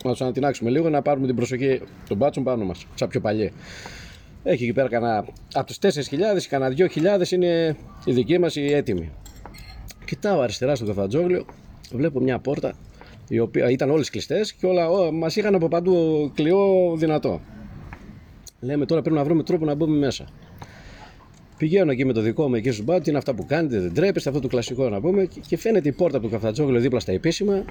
να 0.05 0.11
τους 0.11 0.21
ανατινάξουμε 0.21 0.71
λίγο, 0.71 0.89
να 0.89 1.03
πάρουμε 1.03 1.27
την 1.27 1.37
προσοχή 1.37 1.81
των 2.09 2.17
μπάτσων 2.17 2.45
πάνω 2.45 2.65
μας, 2.65 2.87
σαν 2.95 3.09
πιο 3.09 3.21
παλιέ. 3.21 3.51
Έχει 4.43 4.63
εκεί 4.65 4.73
πέρα 4.73 4.89
κανένα, 4.89 5.27
από 5.55 5.67
τους 5.67 5.79
4.000, 5.81 6.47
κανένα 6.49 6.75
2.000 7.21 7.31
είναι 7.31 7.77
οι 8.05 8.13
δικοί 8.13 8.39
μας 8.39 8.57
οι 8.57 8.73
έτοιμοι. 8.73 9.11
Κοιτάω 10.05 10.41
αριστερά 10.41 10.75
στο 10.75 10.87
καφατζόγλιο, 10.87 11.45
βλέπω 11.93 12.21
μια 12.21 12.39
πόρτα 12.39 12.73
η 13.29 13.39
οποία 13.39 13.71
ήταν 13.71 13.91
όλες 13.91 14.11
κλειστές 14.11 14.53
και 14.53 14.67
όλα 14.67 15.13
μας 15.13 15.37
είχαν 15.37 15.55
από 15.55 15.69
παντού 15.69 16.31
κλειό 16.35 16.95
δυνατό. 16.97 17.41
Λέμε 18.61 18.87
τώρα 18.87 19.03
πρέπει 19.03 19.17
να 19.17 19.25
βρούμε 19.25 19.43
τρόπο 19.43 19.65
να 19.65 19.75
μπούμε 19.75 19.97
μέσα. 19.97 20.29
Πηγαίνω 21.59 21.91
εκεί 21.93 22.05
με 22.05 22.13
το 22.13 22.21
δικό 22.21 22.49
μου 22.49 22.55
εκεί 22.55 22.71
στου 22.71 22.83
μπάτ, 22.83 23.07
είναι 23.07 23.19
αυτά 23.19 23.35
που 23.35 23.47
κάνετε, 23.47 23.81
δεν 23.81 23.95
τρέπεστε, 23.95 24.29
αυτό 24.29 24.41
το 24.41 24.49
κλασικό 24.49 24.89
να 24.89 25.01
πούμε. 25.01 25.25
Και- 25.25 25.41
Και 25.47 25.57
φαίνεται 25.57 25.89
η 25.89 25.93
πόρτα 25.93 26.17
από 26.17 26.27
το 26.27 26.33
καφτατζόγλιο 26.33 26.81
δίπλα 26.81 27.01
στα 27.01 27.13
επίσημα, 27.13 27.65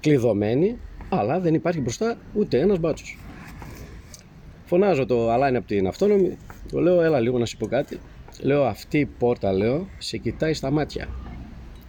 κλειδωμένη, 0.00 0.78
αλλά 1.08 1.40
δεν 1.40 1.54
υπάρχει 1.54 1.80
μπροστά 1.80 2.16
ούτε 2.34 2.58
ένα 2.58 2.78
μπάτσο. 2.78 3.04
Φωνάζω 4.64 5.06
το 5.06 5.30
αλλά 5.30 5.48
είναι 5.48 5.58
από 5.58 5.66
την 5.66 5.86
αυτόνομη, 5.86 6.36
το 6.72 6.80
λέω, 6.80 7.02
έλα 7.02 7.20
λίγο 7.20 7.38
να 7.38 7.46
σου 7.46 7.56
πω 7.56 7.66
κάτι. 7.66 7.98
Λέω, 8.40 8.64
αυτή 8.64 8.98
η 8.98 9.06
πόρτα, 9.06 9.52
λέω, 9.52 9.88
σε 9.98 10.16
κοιτάει 10.16 10.54
στα 10.54 10.70
μάτια. 10.70 11.08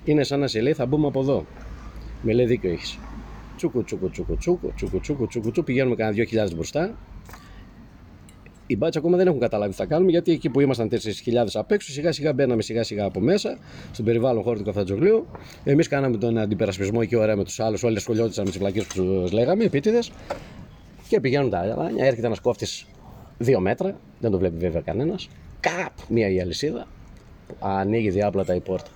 Είναι 0.06 0.24
σαν 0.24 0.40
να 0.40 0.48
σε 0.48 0.62
λέει, 0.62 0.74
θα 0.74 0.86
μπούμε 0.86 1.08
από 1.08 1.20
εδώ. 1.20 1.46
Με 2.22 2.34
λέει, 2.34 2.46
δίκιο 2.46 2.72
έχει. 2.72 2.98
Τσούκου, 3.56 3.84
τσούκου, 3.84 4.10
τσούκου, 4.10 4.38
τσούκου, 4.38 4.72
τσούκου, 4.76 5.00
τσούκου, 5.00 5.28
τσούκου, 5.28 5.50
τσούκου, 5.52 5.64
πηγαίνουμε 5.64 5.96
κανένα 5.96 6.16
2.000 6.16 6.56
μπροστά. 6.56 6.98
Οι 8.72 8.78
μπάτσε 8.78 9.00
ακόμα 9.00 9.18
δεν 9.18 9.28
έχουν 9.28 9.40
καταλάβει 9.40 9.72
τι 9.72 9.78
θα 9.78 9.86
κάνουμε 9.86 10.12
γιατί 10.12 10.32
εκεί 10.32 10.50
που 10.50 10.60
ήμασταν 10.60 10.90
4.000 10.92 10.98
απ' 11.54 11.72
έξω, 11.72 11.92
σιγά 11.92 12.12
σιγά 12.12 12.34
μπαίναμε 12.34 12.62
σιγά 12.62 12.84
σιγά 12.84 13.06
από 13.06 13.20
μέσα, 13.20 13.58
στον 13.92 14.06
περιβάλλον 14.06 14.44
χώρο 14.44 14.58
του 14.58 14.64
Καφτατζογλίου. 14.64 15.26
Εμείς 15.64 15.88
κάναμε 15.88 16.18
τον 16.18 16.38
αντιπερασπισμό 16.38 17.00
εκεί 17.02 17.16
ωραία 17.16 17.36
με 17.36 17.44
τους 17.44 17.60
άλλους, 17.60 17.84
όλοι 17.84 18.00
σχολιόντουσαν 18.00 18.44
με 18.44 18.50
τις 18.50 18.60
βλακίες 18.60 18.86
που 18.86 18.94
τους 18.94 19.32
λέγαμε, 19.32 19.64
επίτηδες. 19.64 20.12
Και 21.08 21.20
πηγαίνουν 21.20 21.50
τα 21.50 21.60
αλάνια, 21.60 22.06
έρχεται 22.06 22.26
ένας 22.26 22.40
κόφτης 22.40 22.86
δύο 23.38 23.60
μέτρα, 23.60 24.00
δεν 24.20 24.32
το 24.32 24.38
βλέπει 24.38 24.58
βέβαια 24.58 24.82
κανένας. 24.82 25.30
Καπ! 25.60 25.92
Μία 26.10 26.30
η 26.30 26.42
αλυσίδα. 26.42 26.88
Ανοίγει 27.60 28.10
διάπλατα 28.10 28.56
η 28.56 28.60
πόρτα. 28.60 28.90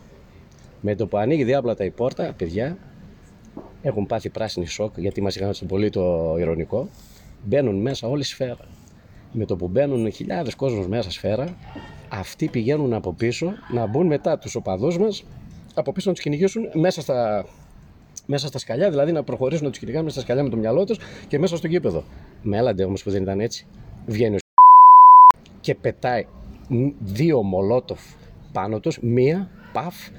Με 0.81 0.95
το 0.95 1.07
που 1.07 1.17
ανοίγει 1.17 1.43
διάπλατα 1.43 1.83
η 1.83 1.89
πόρτα, 1.89 2.33
παιδιά, 2.37 2.77
έχουν 3.81 4.05
πάθει 4.05 4.29
πράσινη 4.29 4.65
σοκ 4.65 4.93
γιατί 4.97 5.21
μας 5.21 5.35
είχαν 5.35 5.53
στο 5.53 5.65
πολύ 5.65 5.89
το 5.89 6.35
ηρωνικό. 6.39 6.89
Μπαίνουν 7.43 7.75
μέσα 7.75 8.07
όλη 8.07 8.23
σφαίρα. 8.23 8.67
Με 9.33 9.45
το 9.45 9.55
που 9.55 9.67
μπαίνουν 9.67 10.11
χιλιάδες 10.11 10.55
κόσμος 10.55 10.87
μέσα 10.87 11.11
σφαίρα, 11.11 11.57
αυτοί 12.09 12.47
πηγαίνουν 12.47 12.93
από 12.93 13.13
πίσω 13.13 13.53
να 13.73 13.85
μπουν 13.85 14.07
μετά 14.07 14.37
τους 14.37 14.55
οπαδούς 14.55 14.97
μας, 14.97 15.23
από 15.73 15.91
πίσω 15.91 16.09
να 16.09 16.15
τους 16.15 16.23
κυνηγήσουν 16.23 16.63
μέσα 16.73 17.01
στα, 17.01 17.45
μέσα 18.25 18.47
στα 18.47 18.57
σκαλιά, 18.57 18.89
δηλαδή 18.89 19.11
να 19.11 19.23
προχωρήσουν 19.23 19.63
να 19.63 19.69
τους 19.69 19.79
κυνηγάνε 19.79 20.03
μέσα 20.03 20.15
στα 20.15 20.25
σκαλιά 20.25 20.43
με 20.43 20.49
το 20.49 20.57
μυαλό 20.57 20.83
τους 20.83 20.97
και 21.27 21.39
μέσα 21.39 21.57
στο 21.57 21.67
γήπεδο. 21.67 22.03
Μέλαντε 22.41 22.83
όμως 22.83 23.03
που 23.03 23.11
δεν 23.11 23.21
ήταν 23.21 23.39
έτσι. 23.39 23.65
Βγαίνει 24.05 24.35
ο 24.35 24.37
και 25.59 25.75
πετάει 25.75 26.25
μ, 26.67 26.87
δύο 26.99 27.43
μολότοφ 27.43 28.01
πάνω 28.51 28.79
τους, 28.79 28.99
μία 29.01 29.49
παφ, 29.73 30.09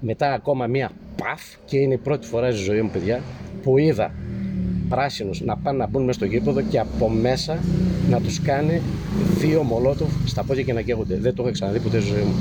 μετά 0.00 0.32
ακόμα 0.32 0.66
μία 0.66 0.90
παφ 1.16 1.42
και 1.64 1.78
είναι 1.78 1.94
η 1.94 1.98
πρώτη 1.98 2.26
φορά 2.26 2.50
στη 2.50 2.62
ζωή 2.62 2.82
μου 2.82 2.90
παιδιά 2.90 3.22
που 3.62 3.78
είδα 3.78 4.14
πράσινους 4.92 5.40
να 5.40 5.56
πάνε 5.56 5.78
να 5.78 5.86
μπουν 5.86 6.04
μέσα 6.04 6.18
στο 6.18 6.24
γήπεδο 6.24 6.60
και 6.60 6.78
από 6.78 7.08
μέσα 7.08 7.58
να 8.10 8.20
τους 8.20 8.40
κάνει 8.42 8.80
δύο 9.38 9.62
μολότοφ 9.62 10.08
στα 10.24 10.42
πόδια 10.42 10.62
και 10.62 10.72
να 10.72 10.80
καίγονται. 10.80 11.16
Δεν 11.16 11.34
το 11.34 11.42
έχω 11.42 11.52
ξαναδεί 11.52 11.78
ποτέ 11.78 12.00
στη 12.00 12.08
ζωή 12.08 12.22
μου. 12.22 12.34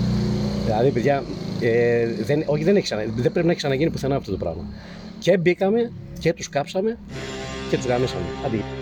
Δηλαδή, 0.66 0.90
παιδιά, 0.90 1.24
ε, 1.62 2.08
δεν, 2.24 2.44
όχι, 2.46 2.64
δεν, 2.64 2.76
έχει 2.76 2.84
ξανα, 2.84 3.04
δεν 3.16 3.32
πρέπει 3.32 3.46
να 3.46 3.52
έχει 3.52 3.60
ξαναγίνει 3.60 3.90
πουθενά 3.90 4.16
αυτό 4.16 4.32
το 4.32 4.38
πράγμα. 4.38 4.64
Και 5.20 5.38
μπήκαμε 5.38 5.92
και 6.20 6.34
τους 6.34 6.50
κάψαμε 6.50 6.98
και 7.70 7.76
τους 7.76 7.86
γαμίσαμε. 7.86 8.26
Άντε. 8.46 8.81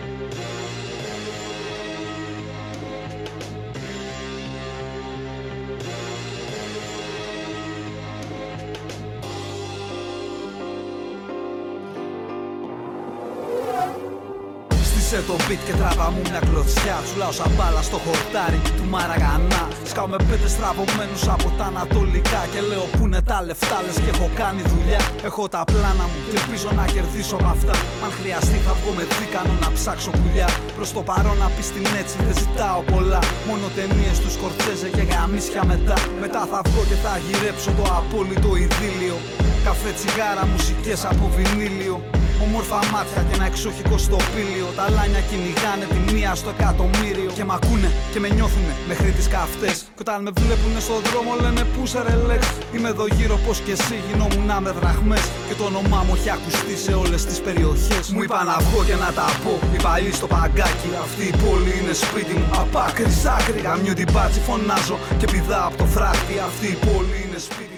Το 15.29 15.35
beat 15.45 15.61
και 15.67 15.75
τράβα 15.79 16.07
μου 16.13 16.21
μια 16.29 16.41
κλωτσιά. 16.47 16.97
Τσουλάω 17.05 17.33
σαν 17.39 17.51
μπάλα 17.55 17.81
στο 17.89 17.97
χορτάρι 18.05 18.59
του 18.77 18.85
Μαραγανά. 18.93 19.63
Σκάω 19.89 20.07
με 20.13 20.19
πέντε 20.29 20.47
στραβωμένους 20.55 21.23
από 21.35 21.47
τα 21.57 21.65
ανατολικά 21.71 22.41
Και 22.51 22.61
λέω 22.69 22.85
που 22.93 23.01
είναι 23.07 23.21
τα 23.29 23.37
λεφτά 23.47 23.77
λες 23.85 23.97
και 24.03 24.11
έχω 24.15 24.27
κάνει 24.41 24.61
δουλειά. 24.73 25.01
Έχω 25.29 25.43
τα 25.55 25.61
πλάνα 25.71 26.05
μου 26.11 26.19
και 26.29 26.37
ελπίζω 26.41 26.69
να 26.79 26.85
κερδίσω 26.93 27.37
με 27.43 27.49
αυτά. 27.55 27.75
Μ' 27.99 28.03
αν 28.05 28.11
χρειαστεί 28.19 28.57
θα 28.65 28.73
βγω 28.79 28.91
με 28.97 29.03
δίκανο 29.17 29.53
να 29.63 29.69
ψάξω 29.75 30.11
πουλιά. 30.19 30.49
Προς 30.77 30.89
το 30.95 31.01
παρόν 31.09 31.37
να 31.43 31.47
πεις 31.55 31.67
την 31.75 31.85
έτσι 32.01 32.15
δεν 32.25 32.35
ζητάω 32.41 32.79
πολλά. 32.91 33.21
Μόνο 33.47 33.65
ταινίες 33.77 34.17
τους 34.21 34.33
Σκορτσέζε 34.35 34.89
και 34.95 35.03
γαμίσια 35.11 35.63
μετά. 35.71 35.97
Μετά 36.23 36.41
θα 36.51 36.59
βγω 36.67 36.81
και 36.89 36.97
θα 37.03 37.13
γυρέψω 37.25 37.69
το 37.77 37.85
απόλυτο 37.99 38.51
ειδήλιο 38.61 39.17
Καφέ 39.65 39.91
τσιγάρα 39.97 40.43
μουσικές 40.51 40.99
από 41.11 41.25
βινίλιο 41.35 41.95
Όμορφα 42.45 42.79
μάτια 42.93 43.21
και 43.27 43.33
ένα 43.37 43.45
εξοχικό 43.51 43.97
στο 44.07 44.17
πήλιο. 44.33 44.67
Τα 44.79 44.85
λάνια 44.95 45.21
κυνηγάνε 45.29 45.85
τη 45.93 45.99
μία 46.13 46.31
στο 46.41 46.49
εκατομμύριο. 46.55 47.29
Και 47.37 47.43
μ' 47.49 47.55
ακούνε 47.57 47.89
και 48.13 48.19
με 48.23 48.27
νιώθουνε 48.35 48.73
μέχρι 48.91 49.09
τις 49.17 49.27
καυτές. 49.33 49.75
Και 49.95 50.01
όταν 50.05 50.17
με 50.25 50.31
βλέπουνε 50.43 50.79
στον 50.87 50.99
δρόμο 51.07 51.31
λένε 51.43 51.63
πού 51.73 51.81
σε 51.91 51.99
ρε 52.07 52.15
Λέξ; 52.27 52.43
Είμαι 52.75 52.89
εδώ 52.93 53.05
γύρω 53.17 53.37
πω 53.45 53.51
και 53.65 53.73
εσύ 53.77 53.95
γινόμουν 54.07 54.51
με 54.65 54.71
δραχμές. 54.79 55.25
Και 55.47 55.55
το 55.59 55.63
όνομά 55.71 55.99
μου 56.05 56.13
έχει 56.17 56.29
ακουστεί 56.37 56.75
σε 56.85 56.93
όλες 57.03 57.21
τις 57.27 57.39
περιοχές. 57.45 58.03
Μου 58.13 58.21
είπα 58.25 58.39
να 58.49 58.55
βγω 58.65 58.79
και 58.89 58.97
να 59.03 59.09
τα 59.19 59.27
πω. 59.43 59.53
Οι 59.73 59.79
παλιοί 59.85 60.11
στο 60.19 60.27
παγκάκι. 60.33 60.89
Αυτή 61.05 61.23
η 61.31 61.33
πόλη 61.43 61.71
είναι 61.79 61.93
σπίτι 62.03 62.33
μου. 62.39 62.47
Απ' 62.61 62.77
άκρη 62.87 63.11
σ' 63.21 63.27
άκρη. 63.37 63.59
Γαμιού 63.65 63.93
την 63.99 64.09
πάτσι 64.15 64.39
φωνάζω 64.47 64.97
και 65.19 65.27
πηδά 65.31 65.61
από 65.67 65.75
το 65.81 65.85
φράχτη. 65.93 66.35
Αυτή 66.49 66.67
η 66.75 66.77
πόλη 66.85 67.17
είναι 67.25 67.39
σπίτι 67.47 67.68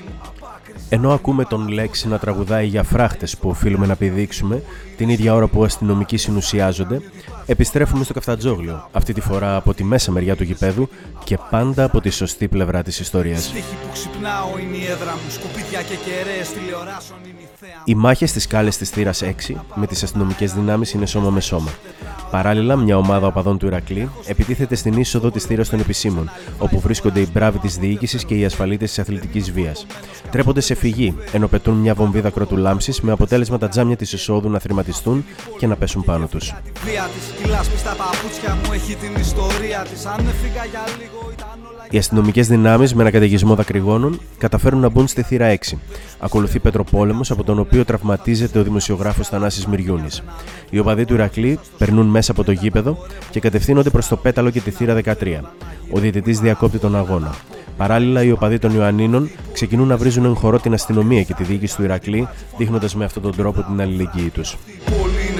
Ενώ 0.93 1.11
ακούμε 1.13 1.45
τον 1.45 1.67
Λέξη 1.67 2.07
να 2.07 2.19
τραγουδάει 2.19 2.67
για 2.67 2.83
φράχτες 2.83 3.37
που 3.37 3.49
οφείλουμε 3.49 3.85
να 3.85 3.91
επιδείξουμε 3.91 4.63
την 4.97 5.09
ίδια 5.09 5.33
ώρα 5.33 5.47
που 5.47 5.63
αστυνομικοί 5.63 6.17
συνουσιάζονται, 6.17 7.01
επιστρέφουμε 7.45 8.03
στο 8.03 8.13
Καφτατζόγλιο, 8.13 8.89
αυτή 8.91 9.13
τη 9.13 9.21
φορά 9.21 9.55
από 9.55 9.73
τη 9.73 9.83
μέσα 9.83 10.11
μεριά 10.11 10.35
του 10.35 10.43
γηπέδου 10.43 10.89
και 11.23 11.37
πάντα 11.49 11.83
από 11.83 12.01
τη 12.01 12.09
σωστή 12.09 12.47
πλευρά 12.47 12.83
της 12.83 12.99
ιστορίας. 12.99 13.43
Στίχη 13.43 13.61
που 13.61 13.91
ξυπνάω 13.93 14.57
είναι 14.57 14.77
η 14.77 14.85
έδρα 14.85 15.11
μου. 15.11 15.29
Σκουπίδια 15.29 15.81
και 15.81 15.95
κεραίες 15.95 16.49
τηλεοράσεων 16.49 17.19
είναι 17.23 17.41
η 17.41 17.47
θέα 17.59 17.81
Οι 17.85 17.95
μάχες 17.95 18.29
στι 18.29 18.39
σκάλε 18.39 18.69
της 18.69 18.89
θύρας 18.89 19.21
6 19.21 19.65
με 19.75 19.87
τις 19.87 20.03
αστυνομικές 20.03 20.53
δυνάμεις 20.53 20.93
είναι 20.93 21.05
σώμα 21.05 21.29
με 21.29 21.41
σώμα. 21.41 21.71
Παράλληλα, 22.31 22.75
μια 22.75 22.97
ομάδα 22.97 23.27
οπαδών 23.27 23.57
του 23.57 23.65
Ηρακλή 23.65 24.09
επιτίθεται 24.25 24.75
στην 24.75 24.93
είσοδο 24.93 25.31
της 25.31 25.43
θύρας 25.43 25.69
των 25.69 25.79
επισήμων, 25.79 26.29
όπου 26.57 26.79
βρίσκονται 26.79 27.19
οι 27.19 27.27
μπράβοι 27.33 27.57
της 27.57 27.77
διοίκησης 27.77 28.25
και 28.25 28.35
οι 28.35 28.45
ασφαλίτες 28.45 28.89
της 28.89 28.99
αθλητικής 28.99 29.51
βίας. 29.51 29.85
Τρέπονται 30.31 30.61
σε 30.61 30.75
φυγή, 30.75 31.15
ενώ 31.31 31.47
πετούν 31.47 31.75
μια 31.75 31.93
βομβίδα 31.93 32.29
κροτουλάμψη 32.29 32.93
με 33.01 33.11
αποτέλεσμα 33.11 33.57
τα 33.57 33.67
τζάμια 33.67 33.95
της 33.95 34.13
εισόδου 34.13 34.49
να 34.49 34.59
θρηματιστούν 34.59 35.25
και 35.57 35.67
να 35.67 35.75
πέσουν 35.75 36.03
πάνω 36.03 36.27
τους. 36.27 36.53
Τη 37.37 37.43
βία 37.43 37.45
της 37.45 37.45
Η 37.45 37.47
λάσπη 37.49 37.77
στα 37.77 37.95
παπούτσια 37.95 38.57
μου 38.63 38.73
έχει 38.73 38.95
την 38.95 39.15
ιστορία 39.19 39.85
της 39.91 40.05
Αν 40.05 40.19
έφυγα 40.27 40.65
για 40.65 40.83
λίγο 40.99 41.31
ήταν 41.33 41.57
όλα 41.69 41.87
Οι 41.89 41.97
αστυνομικές 41.97 42.47
δυνάμεις 42.47 42.93
με 42.95 43.01
ένα 43.01 43.11
καταιγισμό 43.11 43.55
δακρυγόνων 43.55 44.19
καταφέρουν 44.37 44.79
να 44.79 44.89
μπουν 44.89 45.07
στη 45.07 45.21
θύρα 45.21 45.55
6. 45.71 45.77
Ακολουθεί 46.19 46.59
πετροπόλεμο 46.59 47.21
από 47.29 47.43
τον 47.43 47.59
οποίο 47.59 47.85
τραυματίζεται 47.85 48.59
ο 48.59 48.63
δημοσιογράφος 48.63 49.27
Θανάσης 49.27 49.65
Μυριούνης. 49.67 50.23
Οι 50.69 50.79
οπαδοί 50.79 51.05
του 51.05 51.13
Ηρακλή 51.13 51.59
περνούν 51.77 52.07
μέσα 52.07 52.31
από 52.31 52.43
το 52.43 52.51
γήπεδο 52.51 52.97
και 53.29 53.39
κατευθύνονται 53.39 53.89
προς 53.89 54.07
το 54.07 54.15
πέταλο 54.15 54.49
και 54.49 54.61
τη 54.61 54.71
θύρα 54.71 54.93
13. 54.93 55.13
Ο 55.91 55.99
διαιτητής 55.99 56.39
διακόπτει 56.39 56.77
τον 56.77 56.95
αγώνα. 56.95 57.35
Παράλληλα, 57.77 58.23
οι 58.23 58.31
οπαδοί 58.31 58.59
των 58.59 58.75
Ιωαννίνων 58.75 59.29
ξεκινούν 59.53 59.87
να 59.87 59.97
βρίζουν 59.97 60.25
εν 60.25 60.35
χορό 60.35 60.59
την 60.59 60.73
αστυνομία 60.73 61.23
και 61.23 61.33
τη 61.33 61.43
διοίκηση 61.43 61.75
του 61.75 61.83
Ηρακλή, 61.83 62.27
δείχνοντας 62.57 62.95
με 62.95 63.05
αυτόν 63.05 63.23
τον 63.23 63.35
τρόπο 63.35 63.63
την 63.63 63.81
αλληλεγγύη 63.81 64.29
τους. 64.29 64.57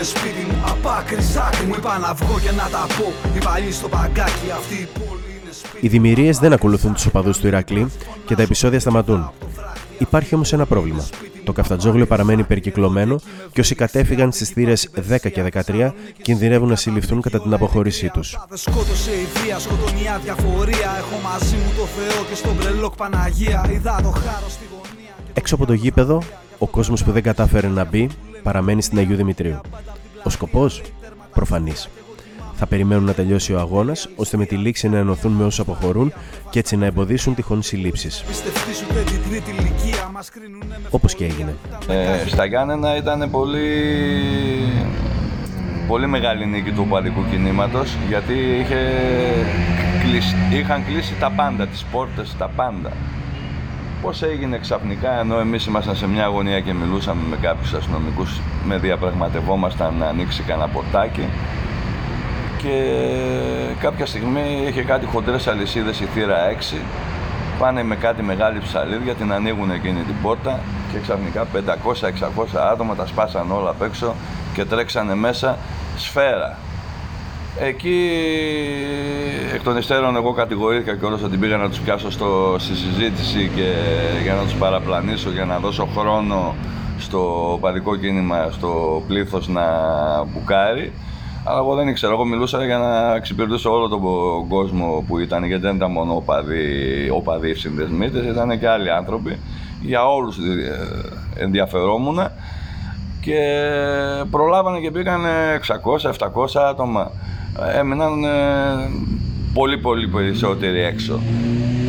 Η 0.02 0.04
πόλη 0.04 0.14
είναι 0.14 0.20
σπίτι 0.20 0.46
μου 0.50 0.64
Απ' 0.72 0.88
άκρη 1.00 1.22
σ' 1.22 1.38
άκρη 1.38 1.66
Μου 1.66 1.74
είπα 1.78 1.98
να 1.98 2.14
βγω 2.14 2.40
και 2.40 2.52
να 2.52 2.70
τα 2.70 2.88
πω 2.98 3.14
Οι 3.36 3.44
παλιοί 3.44 3.72
στο 3.72 3.88
παγκάκι 3.88 4.52
Αυτή 4.58 4.74
η 4.74 4.88
πόλη 4.94 5.30
είναι 5.42 5.52
σπίτι 5.52 5.86
Οι 5.86 5.90
δημιουργίες 5.90 6.38
δεν 6.38 6.54
ακολουθούν 6.54 6.94
τους 6.94 7.06
οπαδούς 7.06 7.38
του 7.38 7.48
Ηρακλή 7.48 7.92
και 8.26 8.36
τα 8.36 8.42
επεισόδια 8.42 8.80
σταματούν. 8.80 9.32
Υπάρχει 9.98 10.36
όμως 10.36 10.54
ένα 10.54 10.66
πρόβλημα. 10.66 11.08
Το 11.44 11.52
καφτατζόγλιο 11.52 12.06
παραμένει 12.06 12.44
περικυκλωμένο 12.44 13.20
και 13.52 13.60
όσοι 13.60 13.76
κατέφυγαν 13.76 14.32
στις 14.32 14.50
θύρες 14.50 14.90
10 15.10 15.32
και 15.32 15.52
13 15.68 15.92
κινδυνεύουν 16.22 16.70
να 16.70 16.76
συλληφθούν 16.76 17.22
κατά 17.22 17.42
την 17.42 17.54
αποχώρησή 17.54 18.10
τους. 18.10 18.38
Δεν 18.50 18.58
σκότωσε 18.58 19.12
η 19.12 19.28
βία, 19.44 19.60
σκοτωνιά 19.60 20.20
διαφορία. 20.24 20.90
Έχω 20.98 21.22
μαζί 21.24 21.56
μου 21.56 21.72
το 21.78 21.86
Θεό 21.86 22.24
και 22.30 22.36
στον 22.36 22.56
μπρελόκ 22.56 22.96
Παναγία. 22.96 23.70
Είδα 23.72 24.00
το 24.04 24.10
χάρο 24.10 24.50
στη 24.50 24.64
γωνία. 24.72 25.16
Έξω 25.34 25.56
από 25.56 25.66
το 25.66 25.74
γήπεδο, 25.74 26.22
ο 26.58 26.68
κόσμος 26.68 27.04
που 27.04 27.12
δεν 27.12 27.24
κατάφερε 27.24 27.68
να 27.68 27.84
μπει 27.86 28.10
παραμένει 28.44 28.82
στην 28.82 28.98
Αγίου 28.98 29.16
Δημητρίου. 29.16 29.62
Ο 30.24 30.30
σκοπός, 30.30 30.82
προφανής. 31.34 31.90
Θα 32.56 32.70
περιμένουν 32.70 33.04
να 33.04 33.14
τελειώσει 33.14 33.54
ο 33.54 33.60
αγώνας, 33.60 34.10
ώστε 34.16 34.38
με 34.38 34.46
τη 34.46 34.56
λήξη 34.56 34.90
να 34.90 34.98
ενωθούν 34.98 35.32
με 35.32 35.44
όσους 35.44 35.60
αποχωρούν 35.60 36.14
και 36.50 36.60
έτσι 36.60 36.78
να 36.78 36.86
εμποδίσουν 36.86 37.36
τυχόν 37.36 37.62
συλλήψεις. 37.62 38.24
Πιστευτεί 38.28 38.74
σου 38.74 38.86
την 38.86 39.30
τρίτη 39.30 39.52
ηλικία. 39.52 40.10
Μα 40.14 40.22
κρίνουνε 40.34 40.66
με 40.82 40.88
Όπως 40.90 41.16
και 41.16 41.26
έγινε. 41.26 41.56
Ε, 41.88 42.28
στα 42.28 42.46
Γιάννενα 42.46 42.96
ήταν 42.96 43.30
πολύ, 43.32 43.70
πολύ 45.88 46.08
μεγάλη 46.08 46.46
νίκη 46.46 46.72
του 46.72 46.84
οπαδικού 46.88 47.26
κινήματος 47.30 47.98
γιατί 48.08 48.34
είχε 48.34 48.80
κλείσει, 50.04 50.36
είχαν 50.54 50.86
κλείσει 50.86 51.14
τα 51.20 51.32
πάντα, 51.32 51.68
τις 51.68 51.86
πόρτες, 51.92 52.36
τα 52.38 52.50
πάντα. 52.56 52.92
Πώς 54.02 54.22
έγινε 54.22 54.58
ξαφνικά 54.58 55.20
ενώ 55.20 55.40
εμείς 55.40 55.66
ήμασταν 55.66 55.96
σε 55.96 56.08
μια 56.08 56.24
αγωνία 56.24 56.60
και 56.60 56.74
μιλούσαμε 56.74 57.22
με 57.30 57.36
κάποιους 57.42 57.74
αστυνομικούς, 57.74 58.42
με 58.66 58.78
διαπραγματευόμασταν 58.78 59.96
να 60.00 60.08
ανοίξει 60.08 60.44
κανένα 60.44 60.68
ποτάκι 60.68 61.28
και 62.58 62.96
κάποια 63.80 64.06
στιγμή 64.06 64.66
είχε 64.68 64.84
κάτι 64.84 65.06
χοντρές 65.06 65.48
αλυσίδες 65.48 66.00
η 66.00 66.06
θύρα 66.06 66.36
6 66.72 66.76
πάνε 67.60 67.84
με 67.84 67.96
κάτι 67.96 68.22
μεγάλη 68.22 68.60
ψαλίδια, 68.60 69.14
την 69.14 69.34
ανοίγουν 69.34 69.72
εκείνη 69.72 70.02
την 70.02 70.16
πόρτα 70.22 70.60
και 70.92 71.00
ξαφνικά 71.00 71.48
500-600 72.56 72.60
άτομα 72.72 72.96
τα 72.96 73.06
σπάσαν 73.06 73.52
όλα 73.52 73.70
απ' 73.70 73.82
έξω 73.82 74.16
και 74.54 74.66
τρέξανε 74.66 75.16
μέσα 75.16 75.58
σφαίρα. 75.98 76.58
Εκεί 77.60 78.10
εκ 79.54 79.64
των 79.64 79.78
υστέρων 79.78 80.16
εγώ 80.16 80.34
κατηγορήθηκα 80.34 80.96
και 80.96 81.06
όλος 81.06 81.24
ότι 81.24 81.38
πήγα 81.38 81.58
να 81.58 81.70
τους 81.70 81.80
πιάσω 81.80 82.12
στο, 82.12 82.56
στη 82.60 82.76
συζήτηση 82.76 83.52
και 83.56 83.74
για 84.24 84.34
να 84.34 84.42
τους 84.42 84.54
παραπλανήσω, 84.54 85.30
για 85.30 85.46
να 85.46 85.60
δώσω 85.60 85.88
χρόνο 85.98 86.56
στο 86.98 87.58
παδικό 87.62 87.96
κίνημα, 87.96 88.50
στο 88.52 89.04
πλήθος 89.08 89.48
να 89.48 89.64
μπουκάρει. 90.24 90.94
Αλλά 91.44 91.58
εγώ 91.58 91.76
δεν 91.76 91.88
ήξερα, 91.88 92.14
εγώ 92.14 92.26
μιλούσα 92.26 92.66
για 92.66 92.78
να 92.78 93.16
εξυπηρετήσω 93.16 93.74
όλο 93.74 93.88
τον 93.88 94.02
κόσμο 94.48 95.04
που 95.08 95.20
ήταν, 95.20 95.44
γιατί 95.44 95.62
δεν 95.62 95.76
ήταν 95.76 95.92
μόνο 95.92 96.16
οπαδοί, 96.16 97.10
οπαδοί 97.12 97.54
συνδεσμίτες, 97.54 98.26
ήταν 98.26 98.60
και 98.60 98.68
άλλοι 98.68 98.92
άνθρωποι. 98.92 99.40
Για 99.82 100.06
όλους 100.08 100.38
ε, 100.38 101.44
ενδιαφερόμουν 101.44 102.20
και 103.22 103.40
προλάβανε 104.32 104.80
και 104.80 104.92
πήγαν 104.92 105.22
600-700 106.28 106.62
άτομα. 106.70 107.12
Έμειναν 107.80 108.24
ε, 108.24 108.30
πολύ 109.54 109.78
πολύ 109.78 110.08
περισσότεροι 110.08 110.80
έξω. 110.80 111.20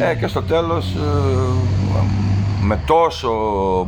Ε, 0.00 0.14
και 0.14 0.26
στο 0.26 0.42
τέλος 0.42 0.94
ε, 0.94 1.62
με 2.62 2.78
τόσο 2.86 3.30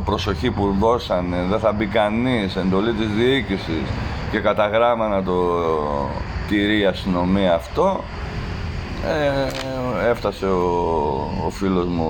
προσοχή 0.05 0.51
που 0.51 0.75
δώσανε, 0.79 1.37
δεν 1.49 1.59
θα 1.59 1.71
μπει 1.71 1.85
κανείς, 1.85 2.55
εντολή 2.55 2.91
της 2.91 3.07
διοίκησης 3.07 3.83
και 4.31 4.39
κατά 4.39 4.67
γράμμα 4.67 5.07
να 5.07 5.23
το 5.23 5.33
τηρεί 6.47 6.79
η 6.79 6.85
αστυνομία 6.85 7.53
αυτό, 7.53 8.03
ε, 9.05 10.09
έφτασε 10.09 10.45
ο, 10.45 10.61
ο 11.45 11.49
φίλος 11.49 11.85
μου, 11.85 12.05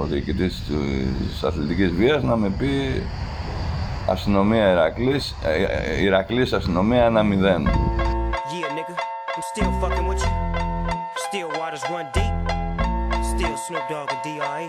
ο 0.00 0.06
διοικητής 0.06 0.62
της 0.66 1.42
αθλητικής 1.42 1.90
βίας, 1.90 2.22
να 2.22 2.36
με 2.36 2.50
πει 2.58 3.02
αστυνομία 4.06 4.70
Ηρακλής, 4.70 5.34
ε, 5.44 5.62
ε, 5.62 6.02
Ηρακλής 6.02 6.52
αστυνομία 6.52 7.06
1-0. 7.06 7.66
Yeah, 7.66 8.11
Snoop 13.72 13.88
Dogg 13.88 14.12
and 14.12 14.22
D.R.E. 14.22 14.68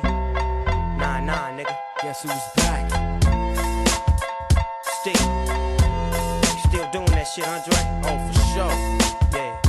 Nah, 0.97 1.19
nah, 1.19 1.51
nigga. 1.51 1.75
Guess 2.01 2.23
who's 2.23 2.31
back? 2.55 2.87
Still. 5.01 5.27
Still 6.63 6.87
doing 6.93 7.11
that 7.11 7.27
shit, 7.27 7.45
Andre? 7.45 7.75
Oh, 8.07 8.15
for 8.31 8.35
sure. 8.55 8.71
Yeah. 9.35 9.59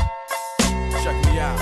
Check 1.02 1.18
me 1.26 1.40
out. 1.40 1.58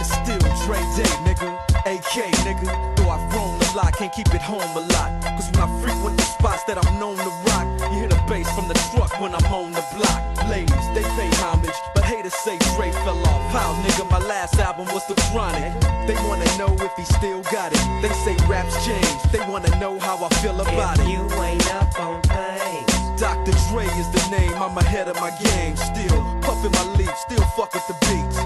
It's 0.00 0.10
still 0.10 0.42
Dre 0.66 0.82
Day, 0.98 1.14
nigga. 1.22 1.54
AK, 1.86 2.26
nigga. 2.42 2.96
Though 2.96 3.10
I've 3.10 3.30
grown 3.30 3.54
a 3.54 3.76
lot, 3.76 3.92
can't 3.96 4.12
keep 4.12 4.34
it 4.34 4.42
home 4.42 4.62
a 4.76 4.80
lot. 4.80 5.22
Cause 5.36 5.48
when 5.52 5.62
I 5.62 5.80
frequent 5.80 6.16
the 6.16 6.24
spots 6.24 6.64
that 6.64 6.76
I'm 6.84 6.98
known 6.98 7.18
to 7.18 7.30
rock, 7.46 7.92
you 7.92 8.00
hear 8.00 8.08
the 8.08 8.20
bass 8.26 8.50
from 8.56 8.66
the 8.66 8.74
truck 8.90 9.20
when 9.20 9.32
I'm 9.32 9.46
on 9.54 9.70
the 9.70 9.84
block. 9.94 10.48
Ladies, 10.50 10.86
they 10.94 11.02
pay 11.02 11.30
homage, 11.38 11.78
but 11.94 12.02
haters 12.02 12.34
say 12.34 12.58
Dre 12.74 12.90
fell 12.90 13.20
off. 13.28 13.52
How, 13.52 13.72
nigga, 13.82 14.10
my 14.10 14.18
last 14.18 14.58
album 14.58 14.86
was 14.92 15.06
The 15.06 15.14
Chronic. 15.30 15.83
They 16.08 16.18
wanna 16.28 16.50
know 16.60 16.72
if 16.86 16.92
he 17.00 17.04
still 17.18 17.40
got 17.56 17.68
it. 17.76 17.82
They 18.02 18.12
say 18.24 18.34
raps 18.52 18.74
change, 18.88 19.18
they 19.34 19.42
wanna 19.50 19.72
know 19.82 19.94
how 20.06 20.16
I 20.26 20.28
feel 20.42 20.58
about 20.66 20.96
If 20.98 21.04
it. 21.04 21.08
you 21.12 21.22
ain't 21.48 21.68
up 21.80 21.90
on 22.06 22.16
things. 22.36 22.90
Dr. 23.26 23.54
Dre 23.68 23.86
is 24.02 24.08
the 24.16 24.24
name, 24.36 24.54
I'm 24.64 24.76
ahead 24.84 25.06
of 25.12 25.16
my 25.24 25.32
game. 25.48 25.74
Still 25.90 26.18
puffin' 26.46 26.72
my 26.78 26.84
leaf, 26.98 27.14
still 27.26 27.44
fuck 27.56 27.70
with 27.76 27.86
the 27.90 27.96
beats. 28.04 28.38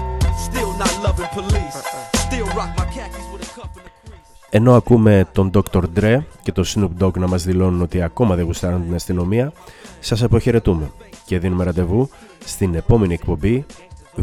Still 0.47 0.71
not 0.83 0.93
loving 1.05 1.31
police. 1.39 1.77
Still 2.25 2.47
rock 2.57 2.71
my 2.79 2.85
khakis 2.95 3.25
with 3.31 3.47
a 3.47 3.49
cuff 3.55 3.71
and 3.77 3.85
a 3.89 3.91
crease. 4.07 4.29
Ενώ 4.49 4.75
ακούμε 4.75 5.27
τον 5.31 5.51
Dr. 5.53 5.81
Dre 5.99 6.17
και 6.43 6.51
τον 6.51 6.63
Snoop 6.65 6.89
Dogg 7.03 7.17
να 7.17 7.27
μας 7.27 7.43
δηλώνουν 7.43 7.81
ότι 7.81 8.01
ακόμα 8.01 8.35
δεν 8.35 8.45
γουστάρουν 8.45 8.83
την 8.83 8.95
αστυνομία, 8.95 9.51
σας 9.99 10.23
αποχαιρετούμε 10.23 10.91
και 11.25 11.39
δίνουμε 11.39 11.63
ραντεβού 11.63 12.09
στην 12.45 12.75
επόμενη 12.75 13.13
εκπομπή 13.13 13.65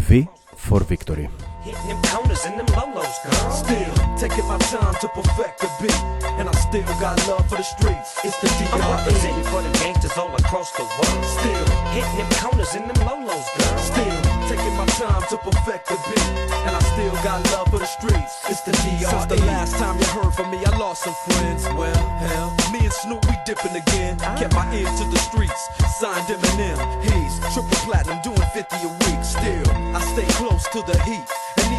V 0.09 0.23
for 0.69 0.79
Victory. 0.91 1.27
Taking 4.29 4.47
my 4.49 4.59
time 4.59 4.95
to 5.01 5.09
perfect 5.09 5.61
the 5.61 5.71
beat. 5.81 6.03
And 6.39 6.49
I 6.49 6.53
still 6.53 6.85
got 7.01 7.17
love 7.29 7.49
for 7.49 7.57
the 7.57 7.63
streets. 7.63 8.19
It's 8.25 8.37
the 8.43 8.49
I'm 8.75 8.83
representing 8.99 9.45
for 9.45 9.63
the 9.63 9.71
gangsters 9.79 10.17
all 10.19 10.35
across 10.35 10.73
the 10.73 10.83
world. 10.83 11.25
Still, 11.25 11.67
Hitting 11.95 12.19
them 12.19 12.31
corners 12.43 12.75
and 12.75 12.91
them 12.91 13.01
lolos, 13.07 13.47
girl. 13.57 13.79
still 13.79 14.19
taking 14.51 14.75
my 14.77 14.87
time 14.99 15.23
to 15.31 15.37
perfect 15.39 15.89
the 15.89 15.99
beat. 16.11 16.29
And 16.67 16.75
I 16.75 16.81
still 16.93 17.15
got 17.23 17.39
love 17.53 17.69
for 17.71 17.79
the 17.79 17.87
streets. 17.87 18.33
It's 18.51 18.63
the 18.63 18.73
D.R.E. 18.73 19.07
Since 19.07 19.27
the 19.27 19.41
last 19.47 19.77
time 19.77 19.99
you 19.99 20.07
heard 20.07 20.33
from 20.35 20.51
me, 20.51 20.59
I 20.65 20.77
lost 20.77 21.05
some 21.05 21.17
friends. 21.27 21.65
Well, 21.79 22.03
hell, 22.19 22.51
me 22.73 22.81
and 22.81 22.93
Snoop, 22.93 23.25
we 23.31 23.37
dipping 23.47 23.77
again. 23.77 24.19
Kept 24.39 24.55
my 24.55 24.67
ear 24.75 24.87
to 24.87 25.05
the 25.07 25.19
streets. 25.19 25.61
Signed 25.99 26.27
Eminem. 26.27 26.79
He's 27.07 27.35
triple 27.55 27.79
platinum, 27.87 28.21
doing 28.23 28.49
50 28.53 28.77
a 28.77 28.91
week. 29.07 29.23
Still, 29.23 29.67
I 29.95 30.01
stay 30.13 30.27
close 30.35 30.67
to 30.75 30.83
the 30.83 30.99
heat. 31.05 31.25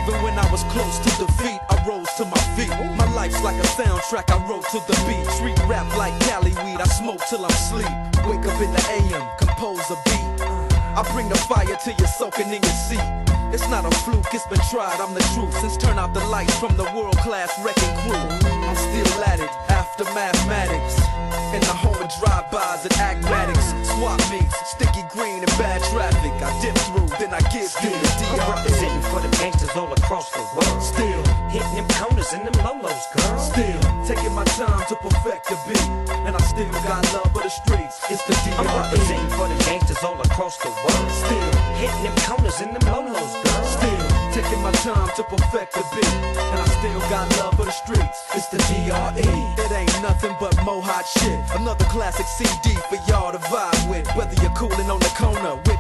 Even 0.07 0.23
when 0.23 0.39
I 0.39 0.49
was 0.49 0.63
close 0.71 0.99
to 0.99 1.11
defeat, 1.19 1.59
I 1.67 1.83
rose 1.85 2.07
to 2.15 2.23
my 2.23 2.39
feet. 2.55 2.71
My 2.95 3.03
life's 3.11 3.43
like 3.43 3.59
a 3.59 3.67
soundtrack 3.67 4.31
I 4.31 4.39
wrote 4.47 4.63
to 4.71 4.79
the 4.87 4.95
beat. 5.03 5.27
Street 5.35 5.59
rap 5.67 5.83
like 5.97 6.17
Cali 6.21 6.51
weed, 6.63 6.79
I 6.79 6.87
smoke 6.87 7.19
till 7.27 7.43
I'm 7.43 7.51
sleep. 7.51 7.91
Wake 8.23 8.47
up 8.47 8.55
in 8.63 8.71
the 8.71 8.83
AM, 8.87 9.27
compose 9.37 9.83
a 9.91 9.99
beat. 10.07 10.47
I 10.95 11.03
bring 11.11 11.27
the 11.27 11.35
fire 11.35 11.75
till 11.83 11.93
you're 11.99 12.07
soaking 12.07 12.47
in 12.47 12.63
your 12.63 12.77
seat. 12.87 13.03
It's 13.51 13.67
not 13.67 13.83
a 13.83 13.91
fluke, 14.07 14.31
it's 14.31 14.47
been 14.47 14.63
tried, 14.71 14.95
I'm 15.03 15.13
the 15.13 15.19
truth. 15.35 15.51
Since 15.59 15.75
turn 15.75 15.99
out 15.99 16.13
the 16.13 16.23
lights 16.31 16.57
from 16.57 16.77
the 16.77 16.87
world 16.95 17.17
class 17.17 17.51
wrecking 17.59 17.91
crew. 18.07 18.47
I'm 18.63 18.79
still 18.79 19.23
at 19.27 19.41
it, 19.41 19.51
after 19.67 20.05
mathematics. 20.15 21.03
In 21.51 21.59
the 21.67 21.75
home 21.75 21.99
of 21.99 22.07
drive-bys 22.15 22.87
and 22.87 22.95
acmatics. 22.95 23.75
Swap 23.91 24.23
meets, 24.31 24.55
sticky 24.71 25.03
green 25.11 25.43
and 25.43 25.53
bad 25.59 25.83
traffic. 25.91 26.31
I 26.39 26.47
dip 26.63 26.75
through, 26.87 26.96
then 27.19 27.33
I 27.33 27.41
give 27.49 27.69
you 27.81 27.89
the 27.89 28.09
I'm 28.37 28.51
representing 28.53 29.01
for 29.09 29.19
the 29.21 29.29
gangsters 29.37 29.75
all 29.75 29.91
across 29.93 30.29
the 30.31 30.43
world. 30.55 30.81
Still, 30.83 31.23
Hitting 31.49 31.73
them 31.75 31.87
corners 31.97 32.33
and 32.33 32.45
them 32.45 32.53
lolos, 32.65 33.03
girl. 33.15 33.39
still 33.39 33.79
taking 34.05 34.33
my 34.33 34.43
time 34.59 34.85
to 34.89 34.95
perfect 34.97 35.49
the 35.49 35.57
beat. 35.67 35.89
And 36.27 36.35
I 36.35 36.41
still 36.43 36.69
got 36.85 37.01
love 37.13 37.31
for 37.33 37.41
the 37.43 37.49
streets. 37.49 37.97
It's 38.09 38.23
the 38.27 38.35
I'm 38.57 38.65
DR. 38.65 38.77
representing 38.83 39.29
for 39.37 39.47
the 39.47 39.57
gangsters 39.65 40.03
all 40.03 40.19
across 40.21 40.57
the 40.57 40.69
world. 40.69 41.09
Still, 41.11 41.51
Hitting 41.81 42.03
them 42.03 42.15
corners 42.27 42.59
and 42.61 42.75
them 42.75 42.85
lolos, 42.93 43.33
girl. 43.43 43.63
Still 43.65 44.05
taking 44.33 44.61
my 44.61 44.71
time 44.85 45.09
to 45.15 45.23
perfect 45.23 45.73
the 45.73 45.83
beat, 45.95 46.13
and 46.37 46.59
I 46.61 46.65
still 46.77 46.99
got 47.09 47.25
love 47.39 47.55
for 47.55 47.65
the 47.65 47.71
streets. 47.71 48.17
It's 48.35 48.47
the 48.47 48.57
DRE. 48.69 49.25
It 49.63 49.71
ain't 49.71 50.01
nothing 50.03 50.35
but 50.39 50.53
mohawk 50.63 51.05
shit. 51.05 51.39
Another 51.55 51.85
classic 51.85 52.27
CD 52.27 52.75
for 52.89 52.97
y'all 53.09 53.31
to 53.31 53.39
vibe 53.49 53.89
with. 53.89 54.05
Whether 54.15 54.35
you're 54.43 54.53
cooling 54.53 54.89
on 54.91 54.99
the 54.99 55.06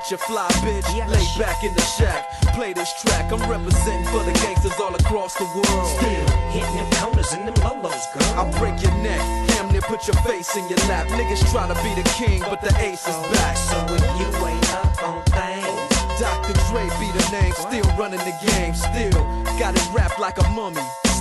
with 0.07 0.19
your 0.19 0.27
fly 0.27 0.47
bitch, 0.63 0.87
lay 1.09 1.43
back 1.43 1.63
in 1.63 1.73
the 1.73 1.81
shack, 1.81 2.31
play 2.53 2.71
this 2.71 2.93
track. 3.01 3.31
I'm 3.31 3.41
representing 3.49 4.05
for 4.05 4.23
the 4.23 4.31
gangsters 4.39 4.79
all 4.79 4.95
across 4.95 5.35
the 5.35 5.43
world. 5.43 5.87
Still. 5.99 6.27
Hitting 6.51 6.75
them 6.75 6.89
corners 6.91 7.33
and 7.33 7.47
them 7.47 7.55
lolos, 7.55 8.05
girl. 8.13 8.33
I'll 8.39 8.51
break 8.59 8.81
your 8.81 8.93
neck, 9.03 9.19
damn 9.49 9.69
near 9.71 9.81
put 9.81 10.07
your 10.07 10.15
face 10.23 10.55
in 10.55 10.67
your 10.69 10.79
lap. 10.87 11.07
Niggas 11.07 11.51
try 11.51 11.67
to 11.67 11.75
be 11.83 12.01
the 12.01 12.07
king, 12.15 12.39
but 12.41 12.61
the 12.61 12.73
ace 12.79 13.07
is 13.07 13.15
oh, 13.17 13.31
back. 13.33 13.57
So 13.57 13.77
if 13.89 14.01
you 14.19 14.47
ain't 14.47 14.73
up 14.75 15.03
on 15.03 15.23
things, 15.23 16.19
Dr. 16.19 16.53
Dre 16.69 16.83
be 16.99 17.11
the 17.11 17.27
name, 17.31 17.53
still 17.53 17.97
running 17.97 18.19
the 18.19 18.35
game, 18.47 18.75
still 18.75 19.23
got 19.59 19.75
it 19.75 19.89
wrapped 19.93 20.19
like 20.19 20.37
a 20.37 20.49
mummy. 20.49 21.06